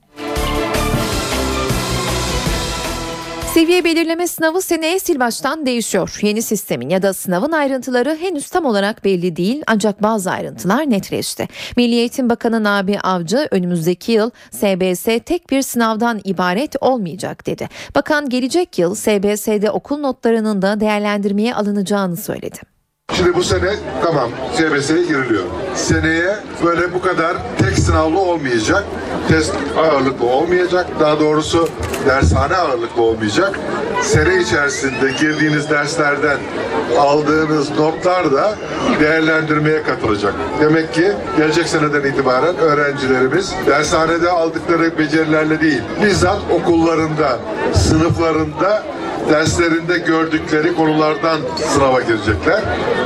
[3.60, 6.20] Seviye belirleme sınavı seneye sil baştan değişiyor.
[6.22, 11.47] Yeni sistemin ya da sınavın ayrıntıları henüz tam olarak belli değil ancak bazı ayrıntılar netleşti.
[11.78, 17.70] Milli Eğitim Bakanı Nabi Avcı önümüzdeki yıl SBS tek bir sınavdan ibaret olmayacak dedi.
[17.95, 22.79] Bakan gelecek yıl SBS'de okul notlarının da değerlendirmeye alınacağını söyledi.
[23.14, 25.43] Şimdi bu sene tamam CBS'ye giriliyor.
[25.76, 26.36] Seneye
[26.66, 28.84] böyle bu kadar tek sınavlı olmayacak.
[29.28, 30.88] Test ağırlıklı olmayacak.
[30.99, 31.70] Daha doğrusu
[32.07, 33.60] dershane ağırlıklı olmayacak.
[34.01, 36.38] Sene içerisinde girdiğiniz derslerden
[36.99, 38.55] aldığınız notlar da
[38.99, 40.34] değerlendirmeye katılacak.
[40.62, 47.39] Demek ki gelecek seneden itibaren öğrencilerimiz dershanede aldıkları becerilerle değil, bizzat okullarında,
[47.74, 48.84] sınıflarında
[49.30, 51.40] derslerinde gördükleri konulardan
[51.74, 52.62] sınava girecekler.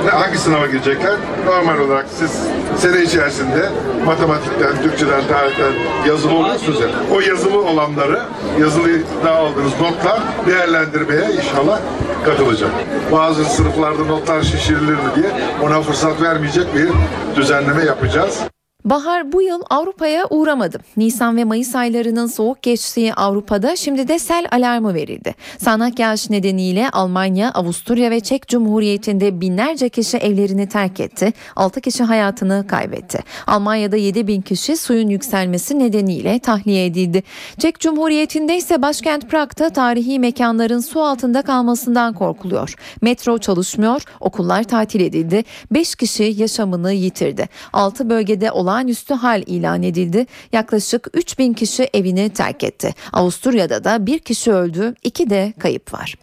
[0.05, 1.15] Ne hangi sınava girecekler?
[1.45, 2.31] Normal olarak siz
[2.77, 3.69] sene içerisinde
[4.05, 5.73] matematikten, Türkçeden, tarihten
[6.07, 6.87] yazılı oluyorsunuz ya.
[7.11, 8.21] O yazılı olanları,
[8.59, 8.87] yazılı
[9.25, 11.79] da aldığınız notlar değerlendirmeye inşallah
[12.25, 12.71] katılacak.
[13.11, 15.31] Bazı sınıflarda notlar şişirilir mi diye
[15.63, 16.89] ona fırsat vermeyecek bir
[17.35, 18.39] düzenleme yapacağız.
[18.85, 20.79] Bahar bu yıl Avrupa'ya uğramadı.
[20.97, 25.35] Nisan ve Mayıs aylarının soğuk geçtiği Avrupa'da şimdi de sel alarmı verildi.
[25.57, 31.33] Sağanak yağış nedeniyle Almanya, Avusturya ve Çek Cumhuriyeti'nde binlerce kişi evlerini terk etti.
[31.55, 33.19] 6 kişi hayatını kaybetti.
[33.47, 37.23] Almanya'da 7 bin kişi suyun yükselmesi nedeniyle tahliye edildi.
[37.59, 42.75] Çek Cumhuriyeti'nde ise başkent Prag'da tarihi mekanların su altında kalmasından korkuluyor.
[43.01, 45.43] Metro çalışmıyor, okullar tatil edildi.
[45.71, 47.49] 5 kişi yaşamını yitirdi.
[47.73, 50.25] 6 bölgede olan olağanüstü hal ilan edildi.
[50.53, 52.93] Yaklaşık 3 bin kişi evini terk etti.
[53.13, 56.15] Avusturya'da da bir kişi öldü, iki de kayıp var.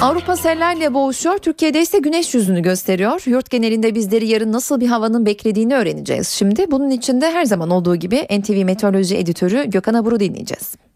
[0.00, 1.38] Avrupa sellerle boğuşuyor.
[1.38, 3.22] Türkiye'de ise güneş yüzünü gösteriyor.
[3.26, 6.70] Yurt genelinde bizleri yarın nasıl bir havanın beklediğini öğreneceğiz şimdi.
[6.70, 10.89] Bunun için de her zaman olduğu gibi NTV Meteoroloji Editörü Gökhan Abur'u dinleyeceğiz.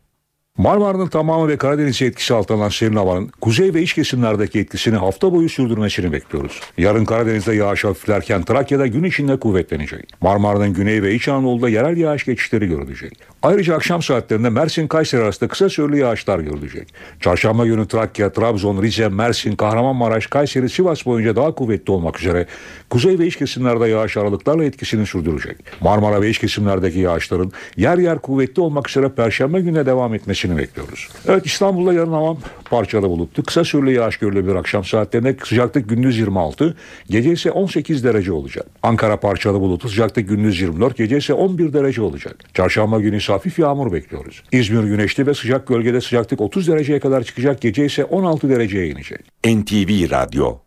[0.58, 5.32] Marmara'nın tamamı ve Karadeniz'e etkisi altına alan serin havanın kuzey ve iç kesimlerdeki etkisini hafta
[5.32, 6.60] boyu sürdürmesini bekliyoruz.
[6.78, 10.10] Yarın Karadeniz'de yağış hafiflerken Trakya'da gün içinde kuvvetlenecek.
[10.20, 13.18] Marmara'nın güney ve iç Anadolu'da yerel yağış geçişleri görülecek.
[13.42, 16.94] Ayrıca akşam saatlerinde Mersin Kayseri arasında kısa süreli yağışlar görülecek.
[17.20, 22.46] Çarşamba günü Trakya, Trabzon, Rize, Mersin, Kahramanmaraş, Kayseri, Sivas boyunca daha kuvvetli olmak üzere
[22.90, 25.56] kuzey ve iç kesimlerde yağış aralıklarla etkisini sürdürecek.
[25.80, 30.14] Marmara ve iç kesimlerdeki yağışların yer yer kuvvetli olmak üzere Perşembe gününe devam
[30.44, 31.08] etmesini bekliyoruz.
[31.28, 32.36] Evet İstanbul'da yarın hava
[32.70, 33.42] parçalı bulutlu.
[33.42, 35.36] Kısa süreli yağış görülebilir akşam saatlerinde.
[35.44, 36.76] Sıcaklık gündüz 26,
[37.10, 38.66] gece ise 18 derece olacak.
[38.82, 39.88] Ankara parçalı bulutlu.
[39.88, 42.36] Sıcaklık gündüz 24, gece ise 11 derece olacak.
[42.54, 44.42] Çarşamba günü ise hafif yağmur bekliyoruz.
[44.52, 47.60] İzmir güneşli ve sıcak bölgede sıcaklık 30 dereceye kadar çıkacak.
[47.60, 49.20] Gece ise 16 dereceye inecek.
[49.44, 50.58] NTV Radyo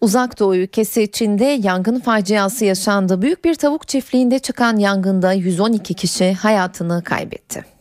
[0.00, 3.22] Uzak Doğu ülkesi Çin'de yangın faciası yaşandı.
[3.22, 7.71] Büyük bir tavuk çiftliğinde çıkan yangında 112 kişi hayatını kaybetti.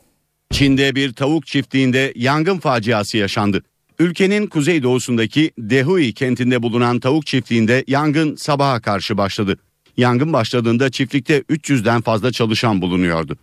[0.52, 3.64] Çin'de bir tavuk çiftliğinde yangın faciası yaşandı.
[4.00, 9.58] Ülkenin kuzeydoğusundaki Dehui kentinde bulunan tavuk çiftliğinde yangın sabaha karşı başladı.
[9.98, 13.38] Yangın başladığında çiftlikte 300'den fazla çalışan bulunuyordu.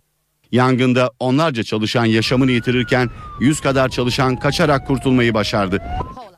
[0.51, 5.81] Yangında onlarca çalışan yaşamını yitirirken 100 kadar çalışan kaçarak kurtulmayı başardı.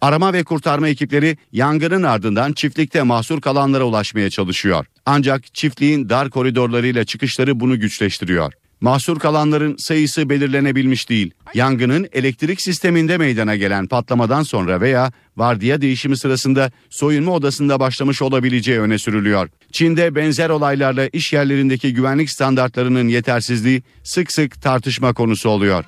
[0.01, 4.86] Arama ve kurtarma ekipleri yangının ardından çiftlikte mahsur kalanlara ulaşmaya çalışıyor.
[5.05, 8.53] Ancak çiftliğin dar koridorlarıyla çıkışları bunu güçleştiriyor.
[8.82, 11.32] Mahsur kalanların sayısı belirlenebilmiş değil.
[11.53, 18.79] Yangının elektrik sisteminde meydana gelen patlamadan sonra veya vardiya değişimi sırasında soyunma odasında başlamış olabileceği
[18.79, 19.49] öne sürülüyor.
[19.71, 25.86] Çin'de benzer olaylarla iş yerlerindeki güvenlik standartlarının yetersizliği sık sık tartışma konusu oluyor.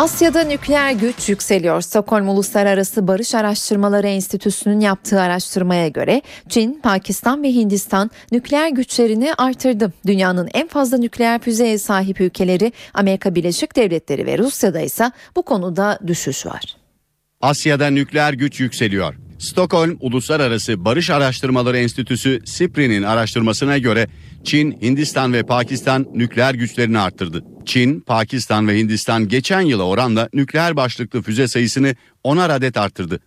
[0.00, 1.80] Asya'da nükleer güç yükseliyor.
[1.80, 9.92] Stockholm Uluslararası Barış Araştırmaları Enstitüsü'nün yaptığı araştırmaya göre Çin, Pakistan ve Hindistan nükleer güçlerini artırdı.
[10.06, 15.98] Dünyanın en fazla nükleer füzeye sahip ülkeleri Amerika Birleşik Devletleri ve Rusya'da ise bu konuda
[16.06, 16.76] düşüş var.
[17.40, 19.14] Asya'da nükleer güç yükseliyor.
[19.40, 24.08] Stockholm Uluslararası Barış Araştırmaları Enstitüsü SIPRI'nin araştırmasına göre
[24.44, 27.44] Çin, Hindistan ve Pakistan nükleer güçlerini arttırdı.
[27.66, 33.20] Çin, Pakistan ve Hindistan geçen yıla oranla nükleer başlıklı füze sayısını 10'ar adet arttırdı.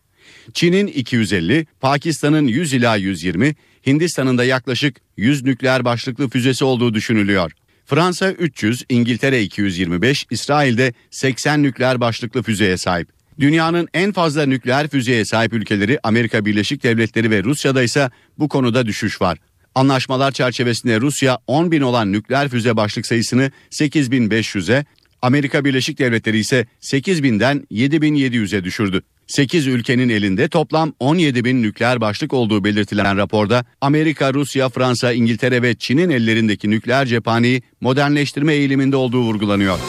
[0.53, 3.55] Çin'in 250, Pakistan'ın 100 ila 120,
[3.87, 7.51] Hindistan'ın da yaklaşık 100 nükleer başlıklı füzesi olduğu düşünülüyor.
[7.85, 13.22] Fransa 300, İngiltere 225, İsrail'de 80 nükleer başlıklı füzeye sahip.
[13.39, 18.09] Dünyanın en fazla nükleer füzeye sahip ülkeleri Amerika Birleşik Devletleri ve Rusya'da ise
[18.39, 19.37] bu konuda düşüş var.
[19.75, 24.85] Anlaşmalar çerçevesinde Rusya 10 bin olan nükleer füze başlık sayısını 8500'e,
[25.21, 29.01] Amerika Birleşik Devletleri ise 8000'den 7700'e düşürdü.
[29.27, 35.61] 8 ülkenin elinde toplam 17 bin nükleer başlık olduğu belirtilen raporda Amerika, Rusya, Fransa, İngiltere
[35.61, 39.79] ve Çin'in ellerindeki nükleer cephaneyi modernleştirme eğiliminde olduğu vurgulanıyor.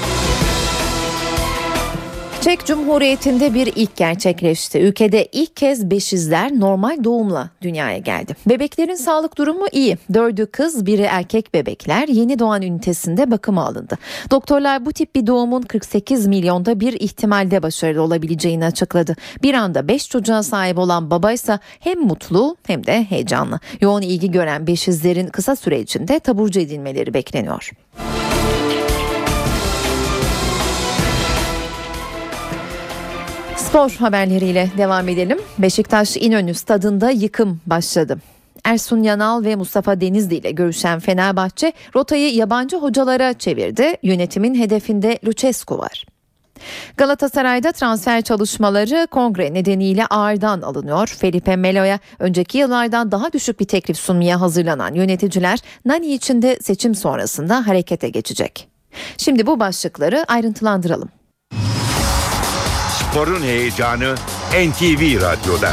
[2.44, 4.78] Çek Cumhuriyeti'nde bir ilk gerçekleşti.
[4.78, 8.36] Ülkede ilk kez beşizler normal doğumla dünyaya geldi.
[8.46, 9.98] Bebeklerin sağlık durumu iyi.
[10.14, 13.98] Dördü kız, biri erkek bebekler yeni doğan ünitesinde bakıma alındı.
[14.30, 19.16] Doktorlar bu tip bir doğumun 48 milyonda bir ihtimalde başarılı olabileceğini açıkladı.
[19.42, 23.60] Bir anda 5 çocuğa sahip olan baba ise hem mutlu hem de heyecanlı.
[23.80, 27.70] Yoğun ilgi gören beşizlerin kısa süre içinde taburcu edilmeleri bekleniyor.
[33.74, 35.38] Spor haberleriyle devam edelim.
[35.58, 38.18] Beşiktaş İnönü stadında yıkım başladı.
[38.64, 43.96] Ersun Yanal ve Mustafa Denizli ile görüşen Fenerbahçe rotayı yabancı hocalara çevirdi.
[44.02, 46.06] Yönetimin hedefinde Lucescu var.
[46.96, 51.06] Galatasaray'da transfer çalışmaları kongre nedeniyle ağırdan alınıyor.
[51.06, 56.94] Felipe Melo'ya önceki yıllardan daha düşük bir teklif sunmaya hazırlanan yöneticiler Nani için de seçim
[56.94, 58.68] sonrasında harekete geçecek.
[59.16, 61.08] Şimdi bu başlıkları ayrıntılandıralım.
[63.14, 64.14] Sporun heyecanı
[64.52, 65.72] NTV Radyo'da.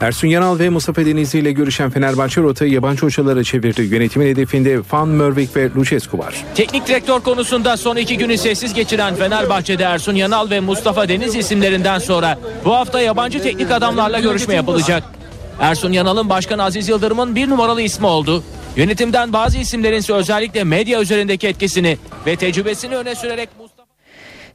[0.00, 3.82] Ersun Yanal ve Mustafa Denizli ile görüşen Fenerbahçe rotayı yabancı hocalara çevirdi.
[3.82, 6.34] Yönetimin hedefinde Van Merwijk ve Lucescu var.
[6.54, 11.98] Teknik direktör konusunda son iki günü sessiz geçiren Fenerbahçe'de Ersun Yanal ve Mustafa Deniz isimlerinden
[11.98, 15.18] sonra bu hafta yabancı teknik adamlarla görüşme yapılacak.
[15.60, 18.42] Ersun Yanal'ın Başkan Aziz Yıldırım'ın bir numaralı ismi oldu.
[18.76, 23.88] Yönetimden bazı isimlerin ise özellikle medya üzerindeki etkisini ve tecrübesini öne sürerek Mustafa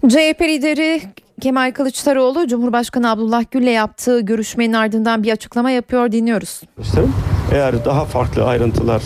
[0.10, 1.02] CHP lideri
[1.42, 6.62] Kemal Kılıçdaroğlu Cumhurbaşkanı Abdullah Gül'le yaptığı görüşmenin ardından bir açıklama yapıyor dinliyoruz.
[7.52, 9.02] Eğer daha farklı ayrıntılar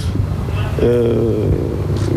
[0.81, 0.87] e,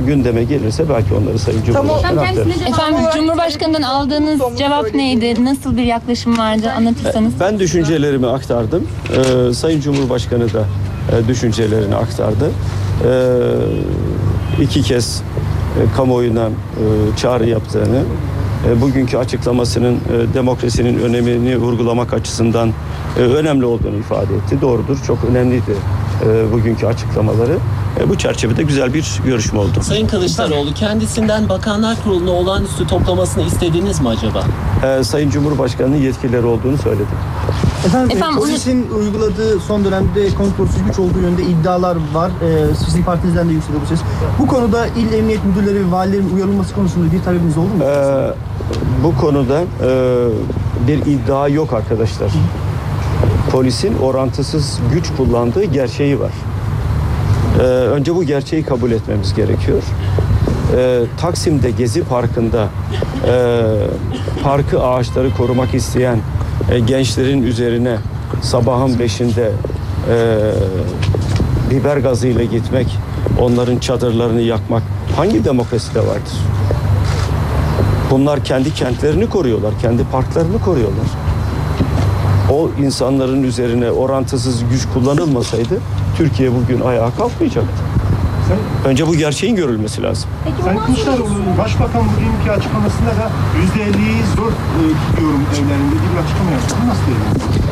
[0.07, 2.51] gündeme gelirse belki onları Sayın Cumhurbaşkanı aktarır.
[2.68, 5.45] Efendim Cumhurbaşkanı'ndan aldığınız cevap neydi?
[5.45, 6.70] Nasıl bir yaklaşım vardı?
[6.76, 7.32] Anlatırsanız.
[7.41, 8.88] Ben düşüncelerimi aktardım.
[9.49, 10.64] Ee, Sayın Cumhurbaşkanı da
[11.12, 12.51] e, düşüncelerini aktardı.
[13.05, 18.03] Ee, iki kez e, kamuoyuna e, çağrı yaptığını,
[18.68, 22.72] e, bugünkü açıklamasının e, demokrasinin önemini vurgulamak açısından e,
[23.16, 24.61] önemli olduğunu ifade etti.
[24.61, 25.74] Doğrudur, çok önemliydi
[26.26, 27.56] e, bugünkü açıklamaları.
[28.00, 29.70] E, bu çerçevede güzel bir görüşme oldu.
[29.82, 34.44] Sayın Kılıçdaroğlu kendisinden Bakanlar Kurulu'na olağanüstü toplamasını istediniz mi acaba?
[34.84, 37.06] Ee, Sayın Cumhurbaşkanı'nın yetkileri olduğunu söyledim.
[37.86, 42.30] Efendim, Efendim, e, polisin uyguladığı son dönemde kontrolsüz güç olduğu yönünde iddialar var.
[42.42, 44.00] Ee, sizin partinizden de yükseliyor bu ses.
[44.38, 47.84] Bu konuda il emniyet müdürleri ve valilerin uyarılması konusunda bir talebiniz oldu mu?
[47.84, 48.30] Ee,
[49.04, 49.88] bu konuda e,
[50.88, 52.30] bir iddia yok arkadaşlar.
[53.53, 56.32] Polisin orantısız güç kullandığı gerçeği var.
[57.59, 59.82] Ee, önce bu gerçeği kabul etmemiz gerekiyor.
[60.76, 62.68] Ee, Taksim'de Gezi Parkı'nda
[63.26, 63.62] e,
[64.42, 66.18] parkı ağaçları korumak isteyen
[66.70, 67.96] e, gençlerin üzerine
[68.42, 69.53] sabahın beşinde
[70.11, 70.38] e,
[71.70, 72.98] biber gazıyla gitmek,
[73.40, 74.82] onların çadırlarını yakmak
[75.16, 76.38] hangi demokraside vardır?
[78.11, 81.07] Bunlar kendi kentlerini koruyorlar, kendi parklarını koruyorlar.
[82.51, 85.80] O insanların üzerine orantısız güç kullanılmasaydı
[86.16, 87.82] Türkiye bugün ayağa kalkmayacaktı.
[88.84, 90.30] Önce bu gerçeğin görülmesi lazım.
[90.64, 93.30] Sayın Kılıçdaroğlu, Başbakan bugünkü açıklamasında da
[93.76, 96.74] %50'yi zor e, tutuyorum evlerinde diye bir açıklama yaptı.
[96.84, 97.70] Bu nasıl değerlendiriyorsunuz?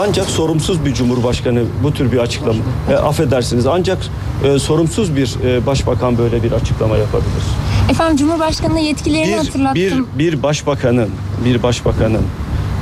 [0.00, 2.58] Ancak sorumsuz bir cumhurbaşkanı bu tür bir açıklama,
[2.90, 3.98] e, affedersiniz ancak
[4.44, 7.42] e, sorumsuz bir e, başbakan böyle bir açıklama yapabilir.
[7.90, 9.74] Efendim Cumhurbaşkanı'na yetkilerini Bir, hatırlattım.
[9.74, 11.08] bir, bir başbakanın,
[11.44, 12.22] bir başbakanın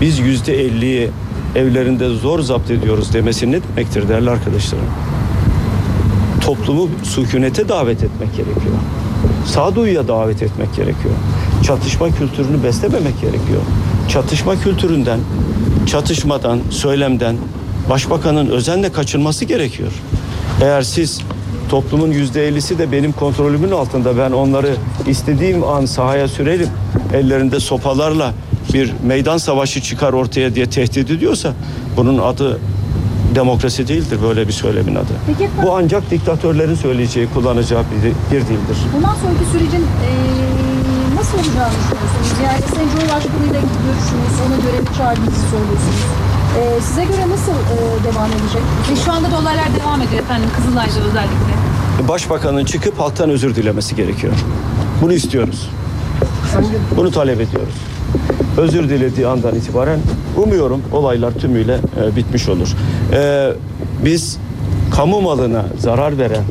[0.01, 1.11] biz yüzde elliyi
[1.55, 4.85] evlerinde zor zapt ediyoruz demesi ne demektir değerli arkadaşlarım?
[6.41, 8.77] Toplumu sükunete davet etmek gerekiyor.
[9.47, 11.15] Sağduyuya davet etmek gerekiyor.
[11.63, 13.61] Çatışma kültürünü beslememek gerekiyor.
[14.09, 15.21] Çatışma kültüründen,
[15.87, 17.37] çatışmadan, söylemden
[17.91, 19.93] başbakanın özenle kaçınması gerekiyor.
[20.63, 21.21] Eğer siz
[21.69, 24.77] toplumun yüzde ellisi de benim kontrolümün altında ben onları
[25.07, 26.69] istediğim an sahaya sürerim
[27.15, 28.35] ellerinde sopalarla
[28.75, 31.53] bir meydan savaşı çıkar ortaya diye tehdit ediyorsa
[31.97, 32.61] bunun adı
[33.35, 35.13] demokrasi değildir böyle bir söylemin adı.
[35.27, 38.77] Peki, Bu ancak diktatörlerin söyleyeceği, kullanacağı bir, bir dildir.
[38.97, 42.29] Bundan sonraki sürecin eee, nasıl olacağını düşünüyorsunuz?
[42.45, 46.03] Yani Sayın Cumhurbaşkanı'yla görüşünüz, ona göre bir çağrınızı söylüyorsunuz.
[46.57, 48.63] Eee, size göre nasıl eee, devam edecek?
[48.91, 52.09] Ve şu anda da olaylar devam ediyor efendim Kızılay'da özellikle.
[52.09, 54.33] Başbakanın çıkıp halktan özür dilemesi gerekiyor.
[55.03, 55.71] Bunu istiyoruz.
[56.97, 57.75] Bunu talep ediyoruz.
[58.57, 59.99] Özür dilediği andan itibaren
[60.37, 62.69] umuyorum olaylar tümüyle e, bitmiş olur.
[63.13, 63.53] E,
[64.05, 64.39] biz
[64.91, 66.45] kamu malına zarar veren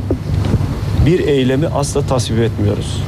[1.06, 3.02] bir eylemi asla tasvip etmiyoruz.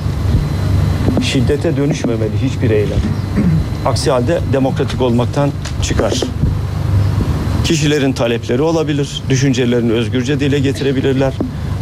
[1.24, 3.00] Şiddete dönüşmemeli hiçbir eylem.
[3.86, 5.50] Aksi halde demokratik olmaktan
[5.84, 6.22] çıkar.
[7.64, 11.34] Kişilerin talepleri olabilir, düşüncelerini özgürce dile getirebilirler.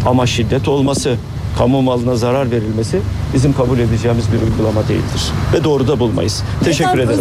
[0.06, 1.16] Ama şiddet olması,
[1.58, 3.00] kamu malına zarar verilmesi
[3.36, 5.32] bizim kabul edeceğimiz bir uygulama değildir.
[5.54, 6.44] Ve doğru da bulmayız.
[6.64, 7.20] Teşekkür ederim.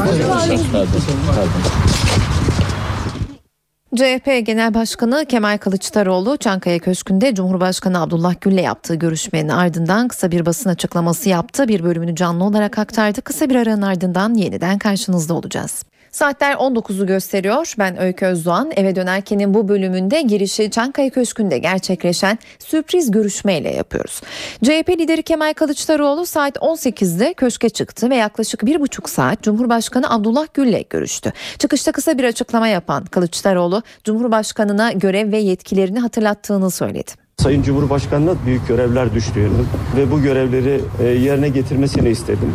[3.97, 10.47] CHP Genel Başkanı Kemal Kılıçdaroğlu Çankaya Köşkü'nde Cumhurbaşkanı Abdullah Gül'le yaptığı görüşmenin ardından kısa bir
[10.47, 11.69] basın açıklaması yaptı.
[11.69, 13.23] Bir bölümünü canlı olarak aktardı.
[13.23, 15.85] Kısa bir aranın ardından yeniden karşınızda olacağız.
[16.15, 17.75] Saatler 19'u gösteriyor.
[17.79, 18.71] Ben Öykü Özdoğan.
[18.77, 24.21] Eve dönerkenin bu bölümünde girişi Çankaya Köşkü'nde gerçekleşen sürpriz görüşmeyle yapıyoruz.
[24.63, 30.47] CHP lideri Kemal Kılıçdaroğlu saat 18'de köşke çıktı ve yaklaşık bir buçuk saat Cumhurbaşkanı Abdullah
[30.55, 31.33] Gül'le görüştü.
[31.59, 37.24] Çıkışta kısa bir açıklama yapan Kılıçdaroğlu, Cumhurbaşkanına görev ve yetkilerini hatırlattığını söyledi.
[37.43, 39.49] Sayın Cumhurbaşkanı'na büyük görevler düştüğünü
[39.97, 42.53] ve bu görevleri e, yerine getirmesini istedim.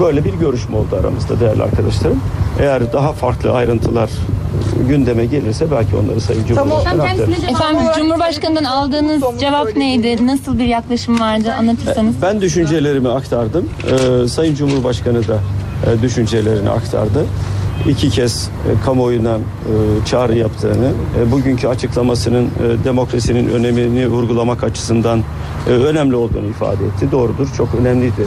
[0.00, 2.20] Böyle bir görüşme oldu aramızda değerli arkadaşlarım.
[2.60, 4.10] Eğer daha farklı ayrıntılar
[4.88, 7.32] gündeme gelirse belki onları Sayın Cumhurbaşkanı aktarır.
[7.50, 10.26] Efendim Cumhurbaşkanı'ndan aldığınız cevap neydi?
[10.26, 11.52] Nasıl bir yaklaşım vardı?
[11.58, 12.14] Anlatırsanız.
[12.22, 13.68] Ben düşüncelerimi aktardım.
[14.24, 15.38] Ee, Sayın Cumhurbaşkanı da
[15.86, 17.24] e, düşüncelerini aktardı.
[17.88, 25.22] İki kez e, kamuoyuna e, çağrı yaptığını, e, bugünkü açıklamasının e, demokrasinin önemini vurgulamak açısından
[25.68, 27.12] önemli olduğunu ifade etti.
[27.12, 28.26] Doğrudur, çok önemliydi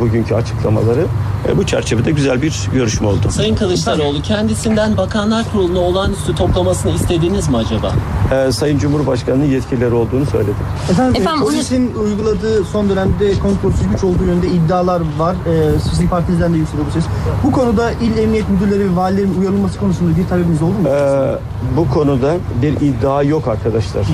[0.00, 1.06] bugünkü açıklamaları.
[1.48, 3.30] E, bu çerçevede güzel bir görüşme oldu.
[3.30, 7.92] Sayın Kılıçdaroğlu kendisinden Bakanlar Kurulu'na olağanüstü toplamasını istediniz mi acaba?
[8.34, 10.54] E, Sayın Cumhurbaşkanı'nın yetkileri olduğunu söyledim.
[10.90, 15.36] Efendim, Efendim, e, polisin uyguladığı son dönemde kontrolsüz güç olduğu yönünde iddialar var.
[15.46, 17.04] Ee, sizin partinizden de yükseliyor bu ses.
[17.44, 20.88] Bu konuda il emniyet müdürleri ve valilerin uyarılması konusunda bir talebiniz oldu mu?
[20.88, 21.34] Ee,
[21.76, 24.06] bu konuda bir iddia yok arkadaşlar.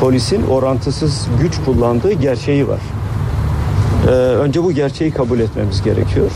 [0.00, 2.80] Polisin orantısız güç kullandığı gerçeği var.
[4.06, 6.30] Ee, önce bu gerçeği kabul etmemiz gerekiyor.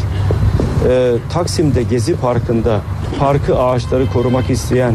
[0.89, 2.81] Ee, Taksim'de Gezi Parkı'nda
[3.19, 4.95] parkı ağaçları korumak isteyen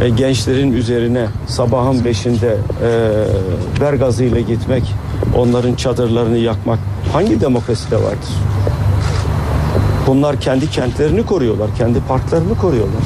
[0.00, 2.90] e, gençlerin üzerine sabahın beşinde e,
[3.80, 4.94] ver gazıyla gitmek,
[5.36, 6.78] onların çadırlarını yakmak
[7.12, 8.30] hangi demokraside vardır?
[10.06, 13.02] Bunlar kendi kentlerini koruyorlar, kendi parklarını koruyorlar.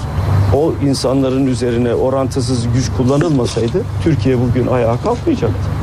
[0.54, 5.77] O insanların üzerine orantısız güç kullanılmasaydı Türkiye bugün ayağa kalkmayacaktı.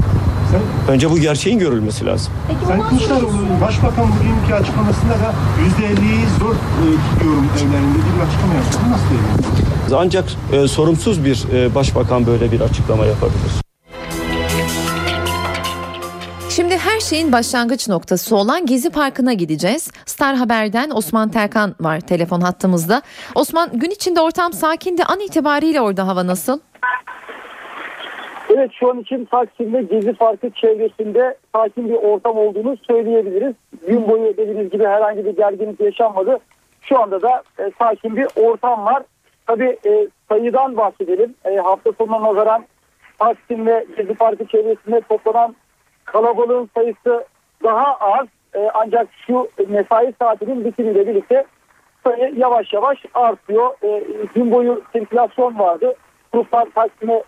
[0.88, 2.34] Önce bu gerçeğin görülmesi lazım.
[2.68, 5.34] Sayın Kılıçdaroğlu Başbakan bugünkü açıklamasında da
[5.80, 8.78] %50'yi zor e, tutuyorum evlerinde bir açıklama yaptı.
[8.92, 9.94] Nasıl değerlendiriyorsunuz?
[9.94, 13.52] Ancak e, sorumsuz bir e, başbakan böyle bir açıklama yapabilir.
[16.50, 19.92] Şimdi her şeyin başlangıç noktası olan Gezi Parkı'na gideceğiz.
[20.06, 23.02] Star Haber'den Osman Terkan var telefon hattımızda.
[23.36, 25.04] Osman gün içinde ortam sakindi.
[25.04, 26.60] An itibariyle orada hava nasıl?
[28.58, 33.54] Evet şu an için Taksim'de Gezi Parkı çevresinde sakin bir ortam olduğunu söyleyebiliriz.
[33.88, 36.40] Gün boyu dediğiniz gibi herhangi bir gerginlik yaşanmadı.
[36.82, 39.04] Şu anda da e, sakin bir ortam var.
[39.48, 41.36] Tabii e, sayıdan bahsedelim.
[41.46, 42.66] E, hafta sonuna nazaran
[43.20, 45.56] Taksim ve Gezi Parkı çevresinde toplanan
[46.06, 47.26] kalabalığın sayısı
[47.64, 48.28] daha az.
[48.54, 51.46] E, ancak şu mesai saatinin bitimiyle birlikte
[52.04, 53.70] sayı yavaş yavaş artıyor.
[53.84, 54.04] E,
[54.36, 55.96] gün boyu sirkülasyon vardı.
[56.34, 57.24] Gruplar Taksim'e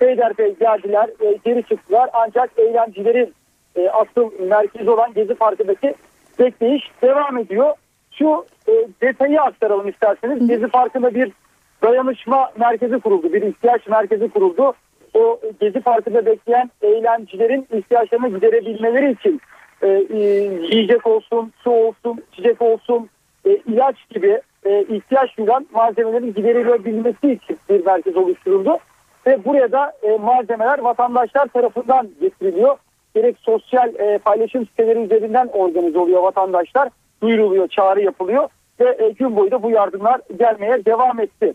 [0.00, 2.10] peyderpey geldiler, e, geri çıktılar.
[2.12, 3.34] Ancak eğlencilerin
[3.76, 5.94] e, asıl merkezi olan Gezi Parkı'ndaki
[6.38, 7.74] bekleyiş devam ediyor.
[8.10, 8.72] Şu e,
[9.02, 10.48] detayı aktaralım isterseniz.
[10.48, 11.32] Gezi Parkı'nda bir
[11.82, 14.72] dayanışma merkezi kuruldu, bir ihtiyaç merkezi kuruldu.
[15.14, 19.40] O Gezi Parkı'nda bekleyen eğlencilerin ihtiyaçlarını giderebilmeleri için
[19.82, 20.18] e, e,
[20.72, 23.08] yiyecek olsun, su olsun, çiçek olsun,
[23.44, 28.78] e, ilaç gibi e, ihtiyaç duyan malzemelerin giderilebilmesi için bir merkez oluşturuldu.
[29.26, 32.76] Ve buraya da e, malzemeler vatandaşlar tarafından getiriliyor.
[33.14, 36.88] Gerek sosyal e, paylaşım siteleri üzerinden organize oluyor vatandaşlar.
[37.22, 38.48] Duyuruluyor, çağrı yapılıyor.
[38.80, 41.54] Ve e, gün boyu da bu yardımlar gelmeye devam etti.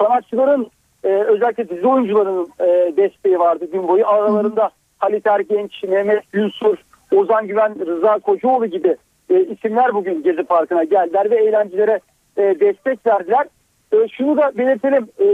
[0.00, 0.70] Sanatçıların
[1.04, 4.08] e, özellikle dizi oyuncularının e, desteği vardı gün boyu.
[4.08, 6.76] Aralarında Halit Ergenç, Mehmet Gülsur,
[7.12, 8.96] Ozan Güven, Rıza Kocaoğlu gibi
[9.30, 12.00] e, isimler bugün Gezi Parkı'na geldiler ve eğlencelere
[12.36, 13.46] e, destek verdiler.
[13.92, 15.26] E, şunu da belirtelim, e,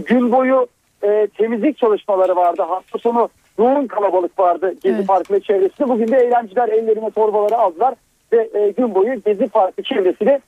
[0.00, 0.66] gün boyu
[1.02, 2.62] e, temizlik çalışmaları vardı.
[2.62, 3.28] Hafta sonu
[3.58, 5.06] yoğun kalabalık vardı Gezi Evet.
[5.06, 5.88] Parkı ve çevresinde.
[5.88, 7.94] Bugün de eğlenciler ellerine torbaları aldılar
[8.32, 10.40] ve e, gün boyu Gezi Parkı çevresini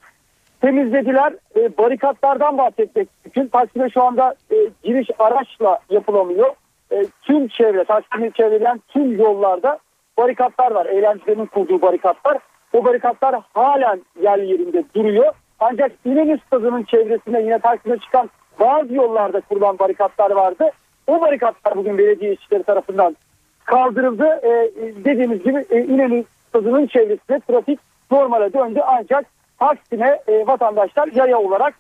[0.61, 1.32] temizlediler.
[1.57, 3.46] E, barikatlardan bahsetmek mümkün.
[3.46, 6.51] Taksim'e şu anda e, giriş araçla yapılamıyor.
[6.92, 9.78] E, tüm çevre, Taksim'i çevreleyen tüm yollarda
[10.18, 10.86] barikatlar var.
[10.86, 12.38] Eğlencilerin kurduğu barikatlar.
[12.72, 15.32] O barikatlar halen yer yerinde duruyor.
[15.61, 18.30] Ancak İnönü Stadı'nın çevresinde yine karşısına çıkan
[18.61, 20.70] bazı yollarda kurulan barikatlar vardı.
[21.06, 23.16] O barikatlar bugün belediye işçileri tarafından
[23.64, 24.40] kaldırıldı.
[24.42, 24.70] Ee,
[25.04, 27.80] dediğimiz gibi e, İnönü Stadı'nın çevresinde trafik
[28.11, 28.80] normale döndü.
[28.86, 29.26] Ancak
[29.59, 31.74] Taksim'e e, vatandaşlar yaya olarak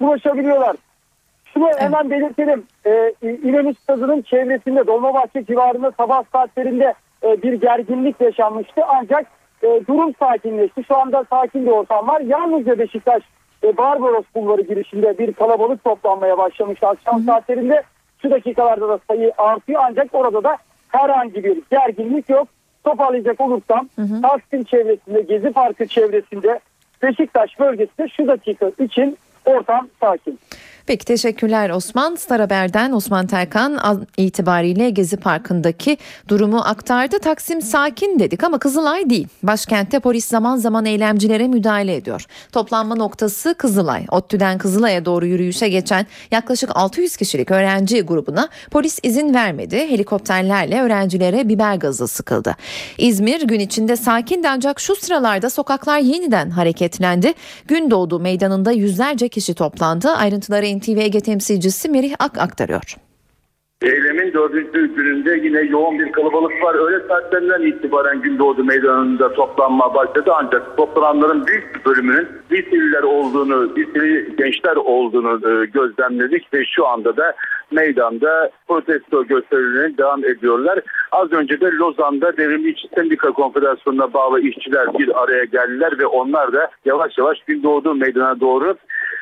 [0.00, 0.76] ulaşabiliyorlar.
[1.54, 2.64] Şunu hemen belirtelim.
[2.86, 8.82] Ee, İnönü Stadı'nın çevresinde Dolmabahçe civarında sabah saatlerinde e, bir gerginlik yaşanmıştı.
[8.88, 9.26] Ancak
[9.62, 10.84] e, durum sakinleşti.
[10.84, 12.20] Şu anda sakin bir ortam var.
[12.20, 13.22] Yalnızca Beşiktaş
[13.64, 17.82] e, Barbaros Bulvarı girişinde bir kalabalık toplanmaya başlamıştı akşam saatlerinde.
[18.22, 20.56] Şu dakikalarda da sayı artıyor ancak orada da
[20.88, 22.48] herhangi bir gerginlik yok.
[22.84, 23.88] Toparlayacak olursam
[24.22, 26.60] Taksim çevresinde, Gezi Parkı çevresinde
[27.02, 30.38] Beşiktaş bölgesinde şu dakika için ortam sakin.
[30.88, 32.14] Peki teşekkürler Osman.
[32.14, 37.18] Star Haber'den Osman Terkan an itibariyle Gezi Parkı'ndaki durumu aktardı.
[37.18, 39.28] Taksim sakin dedik ama Kızılay değil.
[39.42, 42.26] Başkentte polis zaman zaman eylemcilere müdahale ediyor.
[42.52, 44.06] Toplanma noktası Kızılay.
[44.10, 49.76] ODTÜ'den Kızılay'a doğru yürüyüşe geçen yaklaşık 600 kişilik öğrenci grubuna polis izin vermedi.
[49.76, 52.56] Helikopterlerle öğrencilere biber gazı sıkıldı.
[52.98, 57.34] İzmir gün içinde sakindi ancak şu sıralarda sokaklar yeniden hareketlendi.
[57.66, 60.08] Gündoğdu meydanında yüzlerce kişi toplandı.
[60.10, 62.96] Ayrıntıları NTV Ege temsilcisi Merih Ak aktarıyor.
[63.82, 66.74] Eylemin dördüncü gününde yine yoğun bir kalabalık var.
[66.74, 70.32] Öğle saatlerinden itibaren Gündoğdu Meydanı'nda toplanma başladı.
[70.34, 77.16] Ancak toplananların büyük bir bölümünün liseliler olduğunu, liseli gençler olduğunu e, gözlemledik ve şu anda
[77.16, 77.34] da
[77.70, 80.80] meydanda protesto gösterilerine devam ediyorlar.
[81.12, 86.52] Az önce de Lozan'da Devrimci İşçi Sendika Konfederasyonu'na bağlı işçiler bir araya geldiler ve onlar
[86.52, 88.76] da yavaş yavaş Gündoğdu Meydanı'na doğru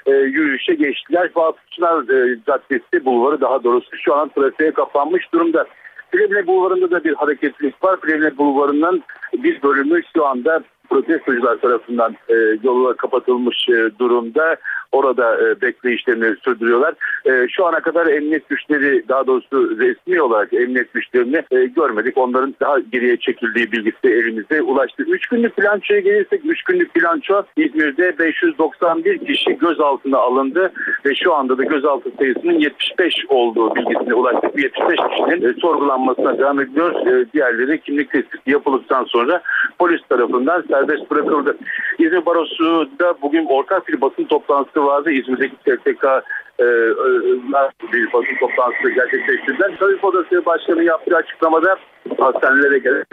[0.06, 1.32] e, yürüyüşe geçtiler.
[1.32, 5.66] Fatihçılar e, Caddesi bulvarı daha doğrusu şu an trafiğe kapanmış durumda.
[6.12, 8.00] Plevne Bulvarı'nda da bir hareketlilik var.
[8.00, 14.56] Plevne Bulvarı'nın bir bölümü şu anda protestocular tarafından e, yola kapatılmış e, durumda.
[14.92, 16.94] Orada e, bekleyişlerini sürdürüyorlar.
[17.24, 22.18] E, şu ana kadar emniyet güçleri daha doğrusu resmi olarak emniyet güçlerini e, görmedik.
[22.18, 25.02] Onların daha geriye çekildiği bilgisi elimize ulaştı.
[25.02, 30.72] 3 günlük bilançoya gelirsek 3 günlük bilanço İzmir'de 591 kişi gözaltına alındı
[31.06, 34.54] ve şu anda da gözaltı sayısının 75 olduğu bilgisine ulaştık.
[34.54, 37.06] Bu 75 kişinin e, sorgulanmasına devam ediyor.
[37.06, 39.42] E, diğerleri kimlik tespiti yapıldıktan sonra
[39.78, 41.56] polis tarafından serbest bırakıldı.
[41.98, 45.10] İzmir Barosu'da bugün ortak bir basın toplantısı vardı.
[45.10, 46.04] İzmir'deki STK
[46.58, 49.78] e, e, bir basın toplantısı gerçekleştirdiler.
[49.78, 51.76] Tabip Odası Başkanı yaptığı açıklamada
[52.18, 53.04] hastanelere gelen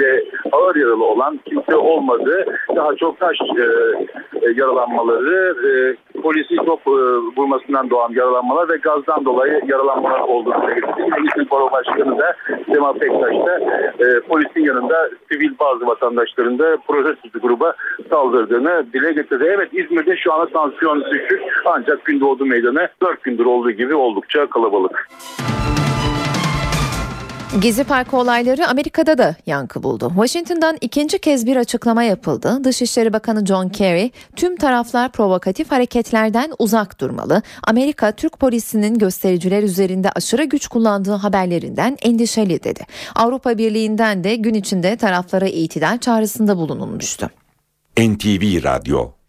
[0.52, 2.46] ağır yaralı olan kimse olmadı.
[2.76, 3.64] Daha çok taş e,
[4.42, 5.72] e, yaralanmaları, e,
[6.22, 6.92] polisin top e,
[7.38, 11.02] vurmasından doğan yaralanmalar ve gazdan dolayı yaralanmalar olduğunu belirtti.
[11.02, 12.36] İzmir Baro Başkanı da
[12.74, 13.34] Sema Pektaş
[14.00, 17.74] e, polisin yanında sivil bazı vatandaşların da protesto gruba
[18.10, 19.46] saldırdığını dile getirdi.
[19.48, 25.10] Evet İzmir'de şu anda tansiyon düşük ancak Gündoğdu Meydanı 4 gündür olduğu gibi oldukça kalabalık.
[27.62, 30.10] Gezi Parkı olayları Amerika'da da yankı buldu.
[30.10, 32.64] Washington'dan ikinci kez bir açıklama yapıldı.
[32.64, 37.42] Dışişleri Bakanı John Kerry, tüm taraflar provokatif hareketlerden uzak durmalı.
[37.68, 42.86] Amerika, Türk polisinin göstericiler üzerinde aşırı güç kullandığı haberlerinden endişeli dedi.
[43.16, 47.30] Avrupa Birliği'nden de gün içinde taraflara itidal çağrısında bulunulmuştu.
[47.98, 49.23] NTV Radyo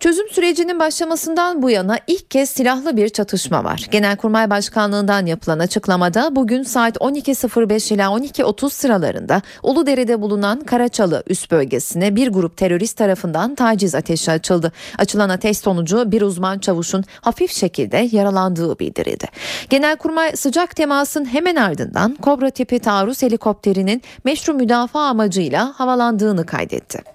[0.00, 3.88] Çözüm sürecinin başlamasından bu yana ilk kez silahlı bir çatışma var.
[3.90, 12.16] Genelkurmay Başkanlığından yapılan açıklamada bugün saat 12.05 ila 12.30 sıralarında Uludere'de bulunan Karaçalı üst bölgesine
[12.16, 14.72] bir grup terörist tarafından taciz ateşi açıldı.
[14.98, 19.26] Açılan ateş sonucu bir uzman çavuşun hafif şekilde yaralandığı bildirildi.
[19.70, 27.13] Genelkurmay sıcak temasın hemen ardından Kobra tipi taarruz helikopterinin meşru müdafaa amacıyla havalandığını kaydetti.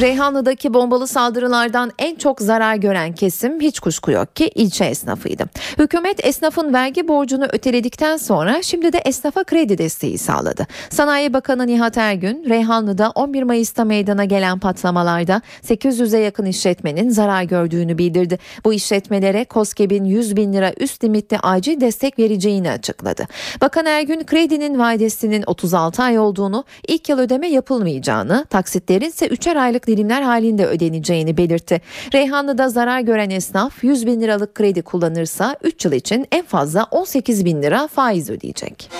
[0.00, 5.44] Reyhanlı'daki bombalı saldırılardan en çok zarar gören kesim hiç kuşku yok ki ilçe esnafıydı.
[5.78, 10.66] Hükümet esnafın vergi borcunu öteledikten sonra şimdi de esnafa kredi desteği sağladı.
[10.90, 17.98] Sanayi Bakanı Nihat Ergün, Reyhanlı'da 11 Mayıs'ta meydana gelen patlamalarda 800'e yakın işletmenin zarar gördüğünü
[17.98, 18.38] bildirdi.
[18.64, 23.26] Bu işletmelere KOSGEB'in 100 bin lira üst limitli acil destek vereceğini açıkladı.
[23.60, 29.83] Bakan Ergün kredinin vadesinin 36 ay olduğunu, ilk yıl ödeme yapılmayacağını, taksitlerin ise 3'er aylık
[29.86, 31.80] dilimler halinde ödeneceğini belirtti.
[32.14, 37.44] Reyhanlı'da zarar gören esnaf 100 bin liralık kredi kullanırsa 3 yıl için en fazla 18
[37.44, 38.90] bin lira faiz ödeyecek.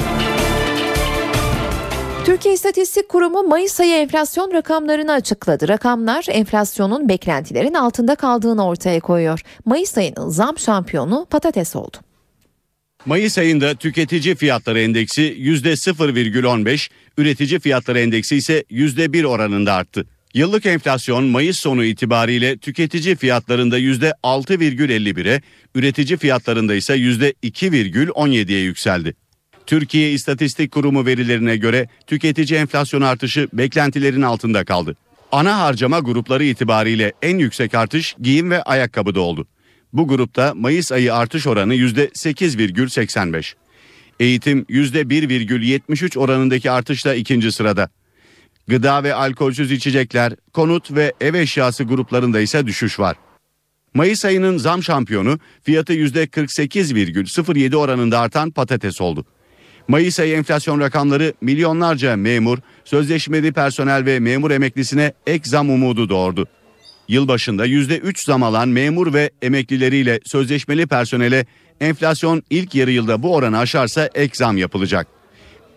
[2.24, 5.68] Türkiye İstatistik Kurumu Mayıs ayı enflasyon rakamlarını açıkladı.
[5.68, 9.40] Rakamlar enflasyonun beklentilerin altında kaldığını ortaya koyuyor.
[9.64, 11.96] Mayıs ayının zam şampiyonu patates oldu.
[13.06, 20.06] Mayıs ayında tüketici fiyatları endeksi %0,15, üretici fiyatları endeksi ise %1 oranında arttı.
[20.34, 25.42] Yıllık enflasyon Mayıs sonu itibariyle tüketici fiyatlarında %6,51'e,
[25.74, 29.14] üretici fiyatlarında ise %2,17'ye yükseldi.
[29.66, 34.96] Türkiye İstatistik Kurumu verilerine göre tüketici enflasyon artışı beklentilerin altında kaldı.
[35.32, 39.46] Ana harcama grupları itibariyle en yüksek artış giyim ve ayakkabıda oldu.
[39.92, 43.54] Bu grupta Mayıs ayı artış oranı %8,85.
[44.20, 47.88] Eğitim %1,73 oranındaki artışla ikinci sırada.
[48.68, 53.16] Gıda ve alkolsüz içecekler, konut ve ev eşyası gruplarında ise düşüş var.
[53.94, 59.24] Mayıs ayının zam şampiyonu fiyatı %48,07 oranında artan patates oldu.
[59.88, 66.46] Mayıs ayı enflasyon rakamları milyonlarca memur, sözleşmeli personel ve memur emeklisine ek zam umudu doğurdu.
[67.08, 71.46] Yılbaşında %3 zam alan memur ve emeklileriyle sözleşmeli personele
[71.80, 75.13] enflasyon ilk yarı yılda bu oranı aşarsa ek zam yapılacak.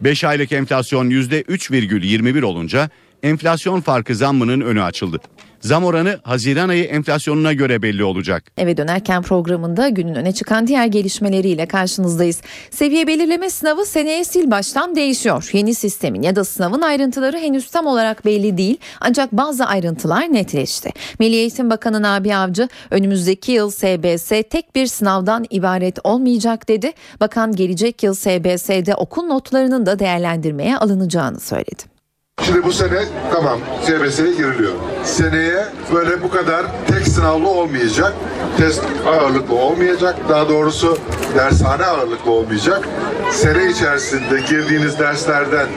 [0.02, 2.89] 5 aylık enflasyon %3,21 olunca
[3.28, 5.19] enflasyon farkı zammının önü açıldı.
[5.61, 8.43] Zam oranı Haziran ayı enflasyonuna göre belli olacak.
[8.57, 12.41] Eve dönerken programında günün öne çıkan diğer gelişmeleriyle karşınızdayız.
[12.71, 15.49] Seviye belirleme sınavı seneye sil baştan değişiyor.
[15.53, 20.89] Yeni sistemin ya da sınavın ayrıntıları henüz tam olarak belli değil ancak bazı ayrıntılar netleşti.
[21.19, 26.91] Milli Eğitim Bakanı Nabi Avcı önümüzdeki yıl SBS tek bir sınavdan ibaret olmayacak dedi.
[27.19, 31.97] Bakan gelecek yıl SBS'de okul notlarının da değerlendirmeye alınacağını söyledi.
[32.48, 33.00] Şimdi bu sene
[33.34, 34.72] tamam CBS'ye giriliyor.
[35.04, 38.14] Seneye böyle bu kadar tek sınavlı olmayacak.
[38.58, 40.16] Test ağırlıklı olmayacak.
[40.30, 40.98] Daha doğrusu
[41.36, 42.88] dershane ağırlıklı olmayacak.
[43.32, 45.68] Sene içerisinde girdiğiniz derslerden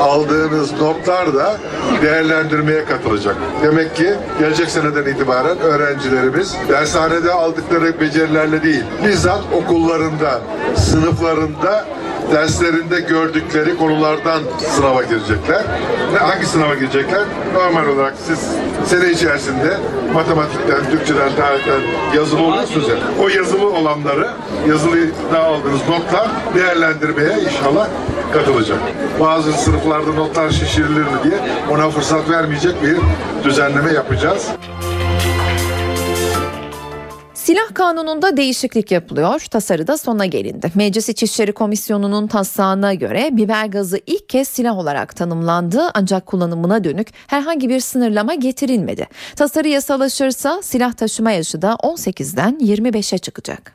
[0.00, 1.56] aldığınız notlar da
[2.02, 3.36] değerlendirmeye katılacak.
[3.62, 10.40] Demek ki gelecek seneden itibaren öğrencilerimiz dershanede aldıkları becerilerle değil, bizzat okullarında,
[10.76, 11.84] sınıflarında
[12.32, 15.62] derslerinde gördükleri konulardan sınava girecekler.
[16.12, 17.22] Ne hangi sınava girecekler?
[17.54, 18.38] Normal olarak siz
[18.86, 19.76] sene içerisinde
[20.14, 21.80] matematikten, Türkçeden, tarihten
[22.16, 22.94] yazılı oluyorsunuz ya.
[23.22, 24.30] O yazılı olanları,
[24.68, 24.96] yazılı
[25.32, 27.88] da aldığınız notlar değerlendirmeye inşallah
[28.32, 28.78] katılacak.
[29.20, 31.38] Bazı sınıflarda notlar şişirilir mi diye
[31.70, 32.96] ona fırsat vermeyecek bir
[33.44, 34.46] düzenleme yapacağız.
[37.44, 39.40] Silah kanununda değişiklik yapılıyor.
[39.40, 40.72] Tasarıda sona gelindi.
[40.74, 47.08] Meclis İçişleri Komisyonu'nun taslağına göre biber gazı ilk kez silah olarak tanımlandı ancak kullanımına dönük
[47.26, 49.06] herhangi bir sınırlama getirilmedi.
[49.36, 53.74] Tasarı yasalaşırsa silah taşıma yaşı da 18'den 25'e çıkacak.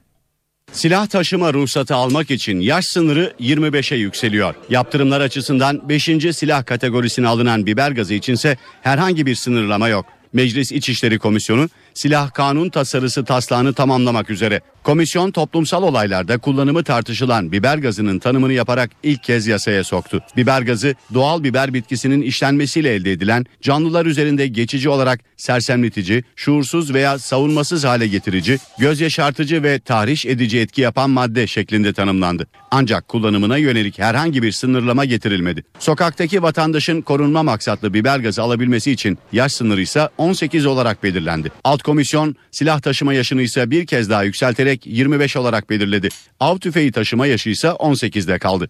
[0.72, 4.55] Silah taşıma ruhsatı almak için yaş sınırı 25'e yükseliyor.
[4.70, 6.03] Yaptırımlar açısından 5.
[6.34, 10.05] silah kategorisine alınan biber gazı içinse herhangi bir sınırlama yok.
[10.34, 14.62] Meclis İçişleri Komisyonu silah kanun tasarısı taslağını tamamlamak üzere.
[14.84, 20.22] Komisyon toplumsal olaylarda kullanımı tartışılan biber gazının tanımını yaparak ilk kez yasaya soktu.
[20.38, 27.20] Biber gazı doğal biber bitkisinin işlenmesiyle elde edilen canlılar üzerinde geçici olarak sersemletici, şuursuz veya
[27.20, 32.48] savunmasız hale getirici, göz yaşartıcı ve tahriş edici etki yapan madde şeklinde tanımlandı.
[32.72, 35.64] Ancak kullanımına yönelik herhangi bir sınırlama getirilmedi.
[35.80, 41.52] Sokaktaki vatandaşın korunma maksatlı biber gazı alabilmesi için yaş sınırı ise 18 olarak belirlendi.
[41.64, 46.10] Alt komisyon silah taşıma yaşını ise bir kez daha yükselterek 25 olarak belirledi.
[46.40, 48.70] Av tüfeği taşıma yaşı ise 18'de kaldı.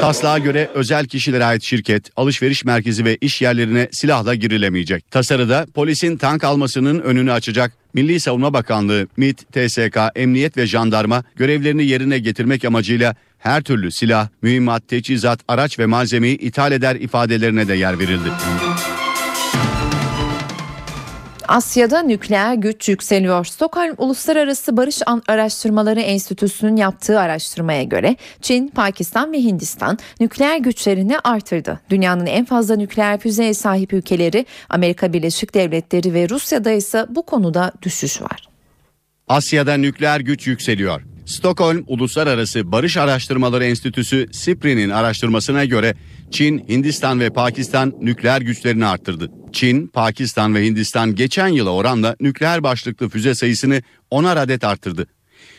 [0.00, 5.10] Taslağa göre özel kişilere ait şirket, alışveriş merkezi ve iş yerlerine silahla girilemeyecek.
[5.10, 11.84] Tasarıda polisin tank almasının önünü açacak Milli Savunma Bakanlığı, MİT, TSK, Emniyet ve Jandarma görevlerini
[11.84, 17.74] yerine getirmek amacıyla her türlü silah, mühimmat, teçhizat, araç ve malzemeyi ithal eder ifadelerine de
[17.74, 18.28] yer verildi.
[21.50, 23.44] Asya'da nükleer güç yükseliyor.
[23.44, 31.80] Stockholm Uluslararası Barış Araştırmaları Enstitüsü'nün yaptığı araştırmaya göre Çin, Pakistan ve Hindistan nükleer güçlerini artırdı.
[31.90, 37.72] Dünyanın en fazla nükleer füzeye sahip ülkeleri Amerika Birleşik Devletleri ve Rusya'da ise bu konuda
[37.82, 38.48] düşüş var.
[39.28, 41.02] Asya'da nükleer güç yükseliyor.
[41.26, 45.94] Stockholm Uluslararası Barış Araştırmaları Enstitüsü SIPRI'nin araştırmasına göre
[46.30, 49.30] Çin, Hindistan ve Pakistan nükleer güçlerini arttırdı.
[49.52, 55.06] Çin, Pakistan ve Hindistan geçen yıla oranla nükleer başlıklı füze sayısını 10'ar adet arttırdı.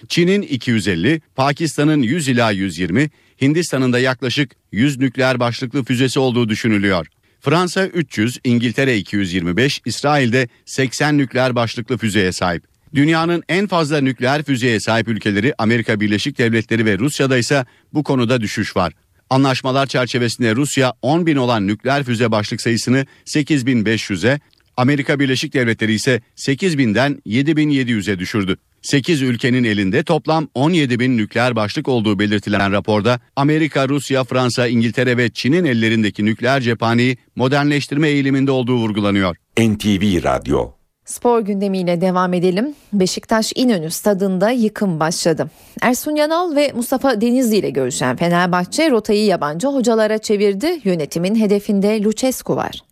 [0.08, 3.10] Çin'in 250, Pakistan'ın 100 ila 120,
[3.42, 7.08] Hindistan'ın da yaklaşık 100 nükleer başlıklı füzesi olduğu düşünülüyor.
[7.40, 12.64] Fransa 300, İngiltere 225, İsrail'de 80 nükleer başlıklı füzeye sahip.
[12.96, 18.42] Dünyanın en fazla nükleer füzeye sahip ülkeleri Amerika Birleşik Devletleri ve Rusya'da ise bu konuda
[18.42, 18.94] düşüş var.
[19.32, 24.40] Anlaşmalar çerçevesinde Rusya 10 bin olan nükleer füze başlık sayısını 8500'e,
[24.78, 28.58] Amerika Birleşik Devletleri ise 8000'den 7700'e düşürdü.
[28.82, 35.18] 8 ülkenin elinde toplam 17 bin nükleer başlık olduğu belirtilen raporda Amerika, Rusya, Fransa, İngiltere
[35.18, 39.36] ve Çin'in ellerindeki nükleer cephaneyi modernleştirme eğiliminde olduğu vurgulanıyor.
[39.60, 42.76] NTV Radyo Spor gündemiyle devam edelim.
[42.94, 45.48] Beşiktaş İnönü stadında yıkım başladı.
[45.82, 50.80] Ersun Yanal ve Mustafa Denizli ile görüşen Fenerbahçe rotayı yabancı hocalara çevirdi.
[50.84, 52.84] Yönetimin hedefinde Lucescu var.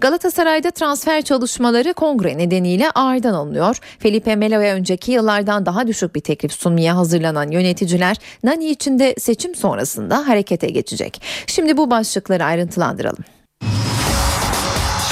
[0.00, 3.78] Galatasaray'da transfer çalışmaları kongre nedeniyle ağırdan alınıyor.
[3.98, 9.54] Felipe Melo'ya önceki yıllardan daha düşük bir teklif sunmaya hazırlanan yöneticiler Nani için de seçim
[9.54, 11.22] sonrasında harekete geçecek.
[11.46, 13.24] Şimdi bu başlıkları ayrıntılandıralım.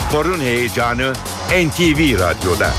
[0.09, 1.13] Sporun heyecanı
[1.53, 2.71] NTV Radyo'da.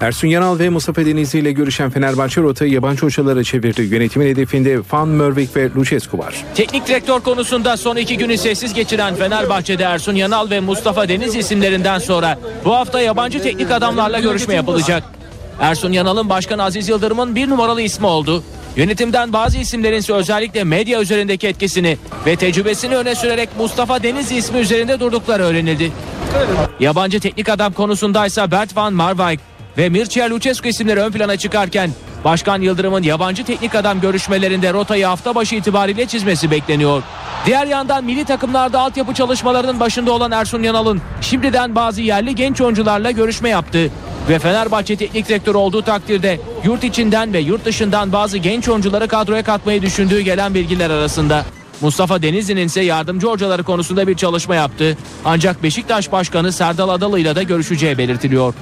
[0.00, 3.82] Ersun Yanal ve Mustafa Denizli ile görüşen Fenerbahçe rotayı yabancı hocalara çevirdi.
[3.82, 6.34] Yönetimin hedefinde Van Merwijk ve Lucescu var.
[6.54, 11.98] Teknik direktör konusunda son iki günü sessiz geçiren Fenerbahçe'de Ersun Yanal ve Mustafa Deniz isimlerinden
[11.98, 15.17] sonra bu hafta yabancı teknik adamlarla görüşme yapılacak.
[15.60, 18.42] Ersun Yanal'ın Başkan Aziz Yıldırım'ın bir numaralı ismi oldu.
[18.76, 24.58] Yönetimden bazı isimlerin ise özellikle medya üzerindeki etkisini ve tecrübesini öne sürerek Mustafa Denizli ismi
[24.58, 25.92] üzerinde durdukları öğrenildi.
[26.80, 29.40] Yabancı teknik adam konusundaysa Bert van Marwijk
[29.78, 31.90] ve Mircea Lucescu isimleri ön plana çıkarken
[32.24, 37.02] Başkan Yıldırım'ın yabancı teknik adam görüşmelerinde rotayı hafta başı itibariyle çizmesi bekleniyor.
[37.46, 43.10] Diğer yandan milli takımlarda altyapı çalışmalarının başında olan Ersun Yanal'ın şimdiden bazı yerli genç oyuncularla
[43.10, 43.90] görüşme yaptı.
[44.28, 49.42] Ve Fenerbahçe teknik direktör olduğu takdirde yurt içinden ve yurt dışından bazı genç oyuncuları kadroya
[49.42, 51.44] katmayı düşündüğü gelen bilgiler arasında.
[51.80, 54.96] Mustafa Denizli'nin ise yardımcı hocaları konusunda bir çalışma yaptı.
[55.24, 58.54] Ancak Beşiktaş Başkanı Serdal Adalı ile de görüşeceği belirtiliyor.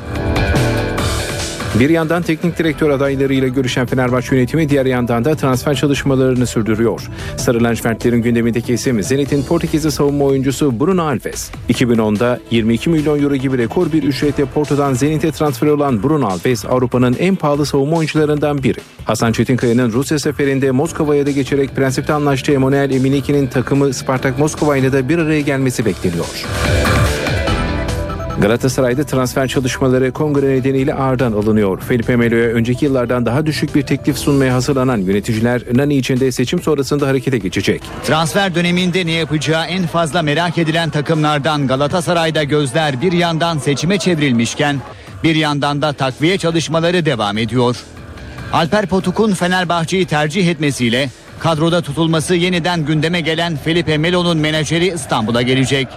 [1.81, 7.01] Bir yandan teknik direktör adaylarıyla görüşen Fenerbahçe yönetimi diğer yandan da transfer çalışmalarını sürdürüyor.
[7.37, 11.51] Sarı lacivertlerin gündemindeki isim Zenit'in Portekizli savunma oyuncusu Bruno Alves.
[11.69, 17.17] 2010'da 22 milyon euro gibi rekor bir ücretle Porto'dan Zenit'e transfer olan Bruno Alves Avrupa'nın
[17.19, 18.79] en pahalı savunma oyuncularından biri.
[19.05, 24.93] Hasan Çetinkaya'nın Rusya seferinde Moskova'ya da geçerek prensipte anlaştığı Emanuel Eminiki'nin takımı Spartak Moskova ile
[24.93, 26.27] de bir araya gelmesi bekleniyor.
[28.41, 31.81] Galatasaray'da transfer çalışmaları kongre nedeniyle ağırdan alınıyor.
[31.81, 36.63] Felipe Melo'ya önceki yıllardan daha düşük bir teklif sunmaya hazırlanan yöneticiler Nani için de seçim
[36.63, 37.83] sonrasında harekete geçecek.
[38.05, 44.81] Transfer döneminde ne yapacağı en fazla merak edilen takımlardan Galatasaray'da gözler bir yandan seçime çevrilmişken
[45.23, 47.77] bir yandan da takviye çalışmaları devam ediyor.
[48.53, 55.89] Alper Potuk'un Fenerbahçe'yi tercih etmesiyle kadroda tutulması yeniden gündeme gelen Felipe Melo'nun menajeri İstanbul'a gelecek.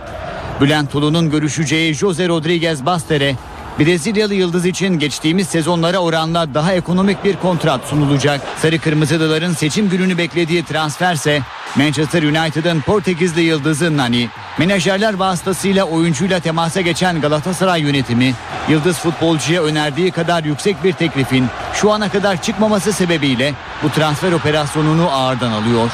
[0.62, 3.36] Bülent Tulu'nun görüşeceği Jose Rodriguez Bastere,
[3.80, 8.42] Brezilyalı yıldız için geçtiğimiz sezonlara oranla daha ekonomik bir kontrat sunulacak.
[8.58, 11.42] Sarı Kırmızılıların seçim gününü beklediği transferse
[11.76, 14.30] Manchester United'ın Portekizli yıldızı Nani.
[14.58, 18.34] Menajerler vasıtasıyla oyuncuyla temasa geçen Galatasaray yönetimi
[18.70, 23.54] yıldız futbolcuya önerdiği kadar yüksek bir teklifin şu ana kadar çıkmaması sebebiyle
[23.84, 25.90] bu transfer operasyonunu ağırdan alıyor.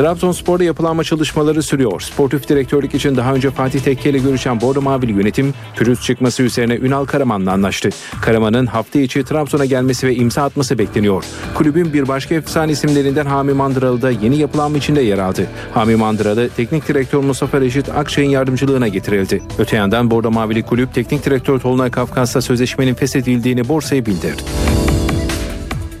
[0.00, 2.00] Trabzonspor'da yapılanma çalışmaları sürüyor.
[2.00, 6.74] Sportif direktörlük için daha önce Fatih Tekke ile görüşen Bordo Mavili yönetim pürüz çıkması üzerine
[6.74, 7.88] Ünal Karaman'la anlaştı.
[8.22, 11.24] Karaman'ın hafta içi Trabzon'a gelmesi ve imza atması bekleniyor.
[11.54, 15.46] Kulübün bir başka efsane isimlerinden Hami Mandıralı da yeni yapılanma içinde yer aldı.
[15.74, 19.42] Hami Mandıralı teknik direktör Mustafa Reşit Akçay'ın yardımcılığına getirildi.
[19.58, 24.42] Öte yandan Bordo Mavili kulüp teknik direktör Tolunay Kafkas'la sözleşmenin feshedildiğini borsaya bildirdi.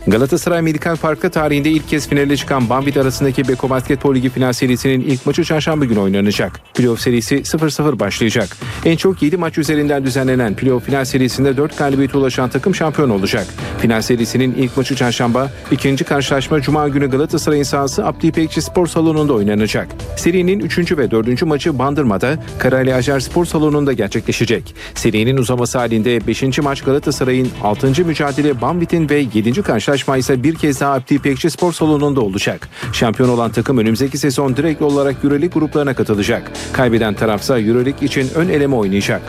[0.06, 5.00] Galatasaray Medikal Park'ta tarihinde ilk kez finale çıkan Bambit arasındaki Beko Basketbol Ligi final serisinin
[5.00, 6.60] ilk maçı çarşamba günü oynanacak.
[6.74, 8.56] Playoff serisi 0-0 başlayacak.
[8.84, 13.46] En çok 7 maç üzerinden düzenlenen playoff final serisinde 4 galibiyete ulaşan takım şampiyon olacak.
[13.78, 19.88] Final serisinin ilk maçı çarşamba, ikinci karşılaşma Cuma günü Galatasaray'ın sahası Abdi Spor Salonu'nda oynanacak.
[20.16, 20.92] Serinin 3.
[20.98, 21.42] ve 4.
[21.42, 24.74] maçı Bandırma'da Karali Acar Spor Salonu'nda gerçekleşecek.
[24.94, 26.58] Serinin uzaması halinde 5.
[26.58, 28.04] maç Galatasaray'ın 6.
[28.04, 29.62] mücadele Bambit'in ve 7.
[29.62, 32.68] karşılaşma Karşılaşma ise bir kez daha Abdi İpekçi Spor Salonu'nda olacak.
[32.92, 36.52] Şampiyon olan takım önümüzdeki sezon direkt olarak Euroleague gruplarına katılacak.
[36.72, 39.22] Kaybeden tarafsa Euroleague için ön eleme oynayacak.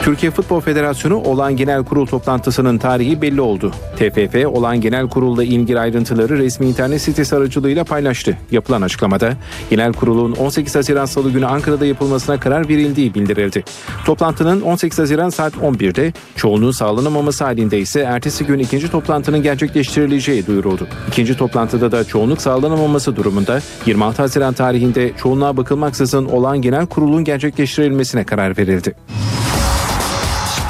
[0.00, 3.72] Türkiye Futbol Federasyonu olan genel kurul toplantısının tarihi belli oldu.
[3.96, 8.38] TFF olan genel kurulda ilgili ayrıntıları resmi internet sitesi aracılığıyla paylaştı.
[8.50, 9.32] Yapılan açıklamada
[9.70, 13.64] genel kurulun 18 Haziran Salı günü Ankara'da yapılmasına karar verildiği bildirildi.
[14.06, 20.86] Toplantının 18 Haziran saat 11'de çoğunluğun sağlanamaması halinde ise ertesi gün ikinci toplantının gerçekleştirileceği duyuruldu.
[21.08, 28.24] İkinci toplantıda da çoğunluk sağlanamaması durumunda 26 Haziran tarihinde çoğunluğa bakılmaksızın olan genel kurulun gerçekleştirilmesine
[28.24, 28.94] karar verildi.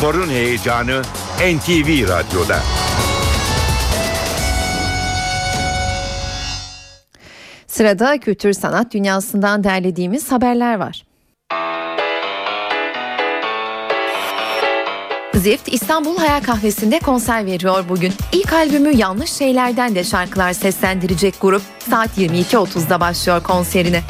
[0.01, 1.03] Sporun heyecanı
[1.39, 2.59] NTV Radyo'da.
[7.67, 11.05] Sırada kültür sanat dünyasından derlediğimiz haberler var.
[15.35, 18.13] Zift İstanbul Hayal Kahvesi'nde konser veriyor bugün.
[18.33, 24.03] İlk albümü Yanlış Şeylerden de şarkılar seslendirecek grup saat 22.30'da başlıyor konserine.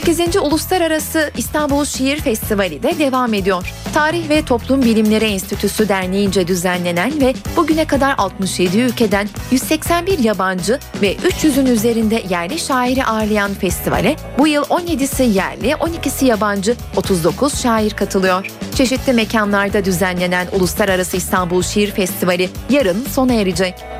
[0.00, 0.36] 8.
[0.36, 3.72] Uluslararası İstanbul Şiir Festivali de devam ediyor.
[3.94, 11.14] Tarih ve Toplum Bilimleri Enstitüsü Derneği'nce düzenlenen ve bugüne kadar 67 ülkeden 181 yabancı ve
[11.14, 18.46] 300'ün üzerinde yerli şairi ağırlayan festivale bu yıl 17'si yerli, 12'si yabancı 39 şair katılıyor.
[18.74, 23.95] Çeşitli mekanlarda düzenlenen Uluslararası İstanbul Şiir Festivali yarın sona erecek.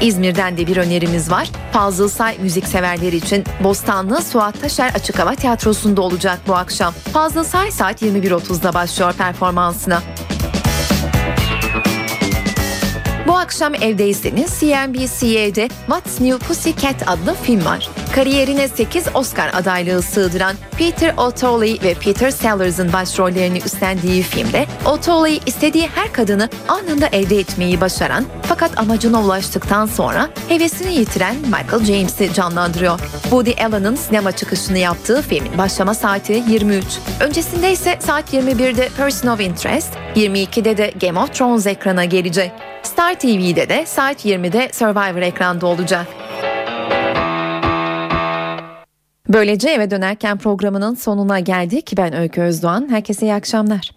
[0.00, 1.48] İzmir'den de bir önerimiz var.
[1.72, 6.92] Fazıl Say müzikseverler için Bostanlı Suat Taşer Açık Hava Tiyatrosu'nda olacak bu akşam.
[7.12, 10.02] Fazıl Say saat 21.30'da başlıyor performansına.
[13.26, 17.88] Bu akşam evdeyseniz CNBC'de What's New Pussycat adlı film var.
[18.18, 25.88] Kariyerine 8 Oscar adaylığı sığdıran Peter O'Toole ve Peter Sellers'ın başrollerini üstlendiği filmde O'Toole istediği
[25.94, 33.00] her kadını anında elde etmeyi başaran fakat amacına ulaştıktan sonra hevesini yitiren Michael James'i canlandırıyor.
[33.22, 36.84] Woody Allen'ın sinema çıkışını yaptığı filmin başlama saati 23.
[37.20, 42.52] Öncesinde ise saat 21'de Person of Interest, 22'de de Game of Thrones ekrana gelecek.
[42.82, 46.06] Star TV'de de saat 20'de Survivor ekranda olacak.
[49.28, 51.92] Böylece eve dönerken programının sonuna geldik.
[51.96, 52.88] Ben Öykü Özdoğan.
[52.90, 53.90] Herkese iyi akşamlar.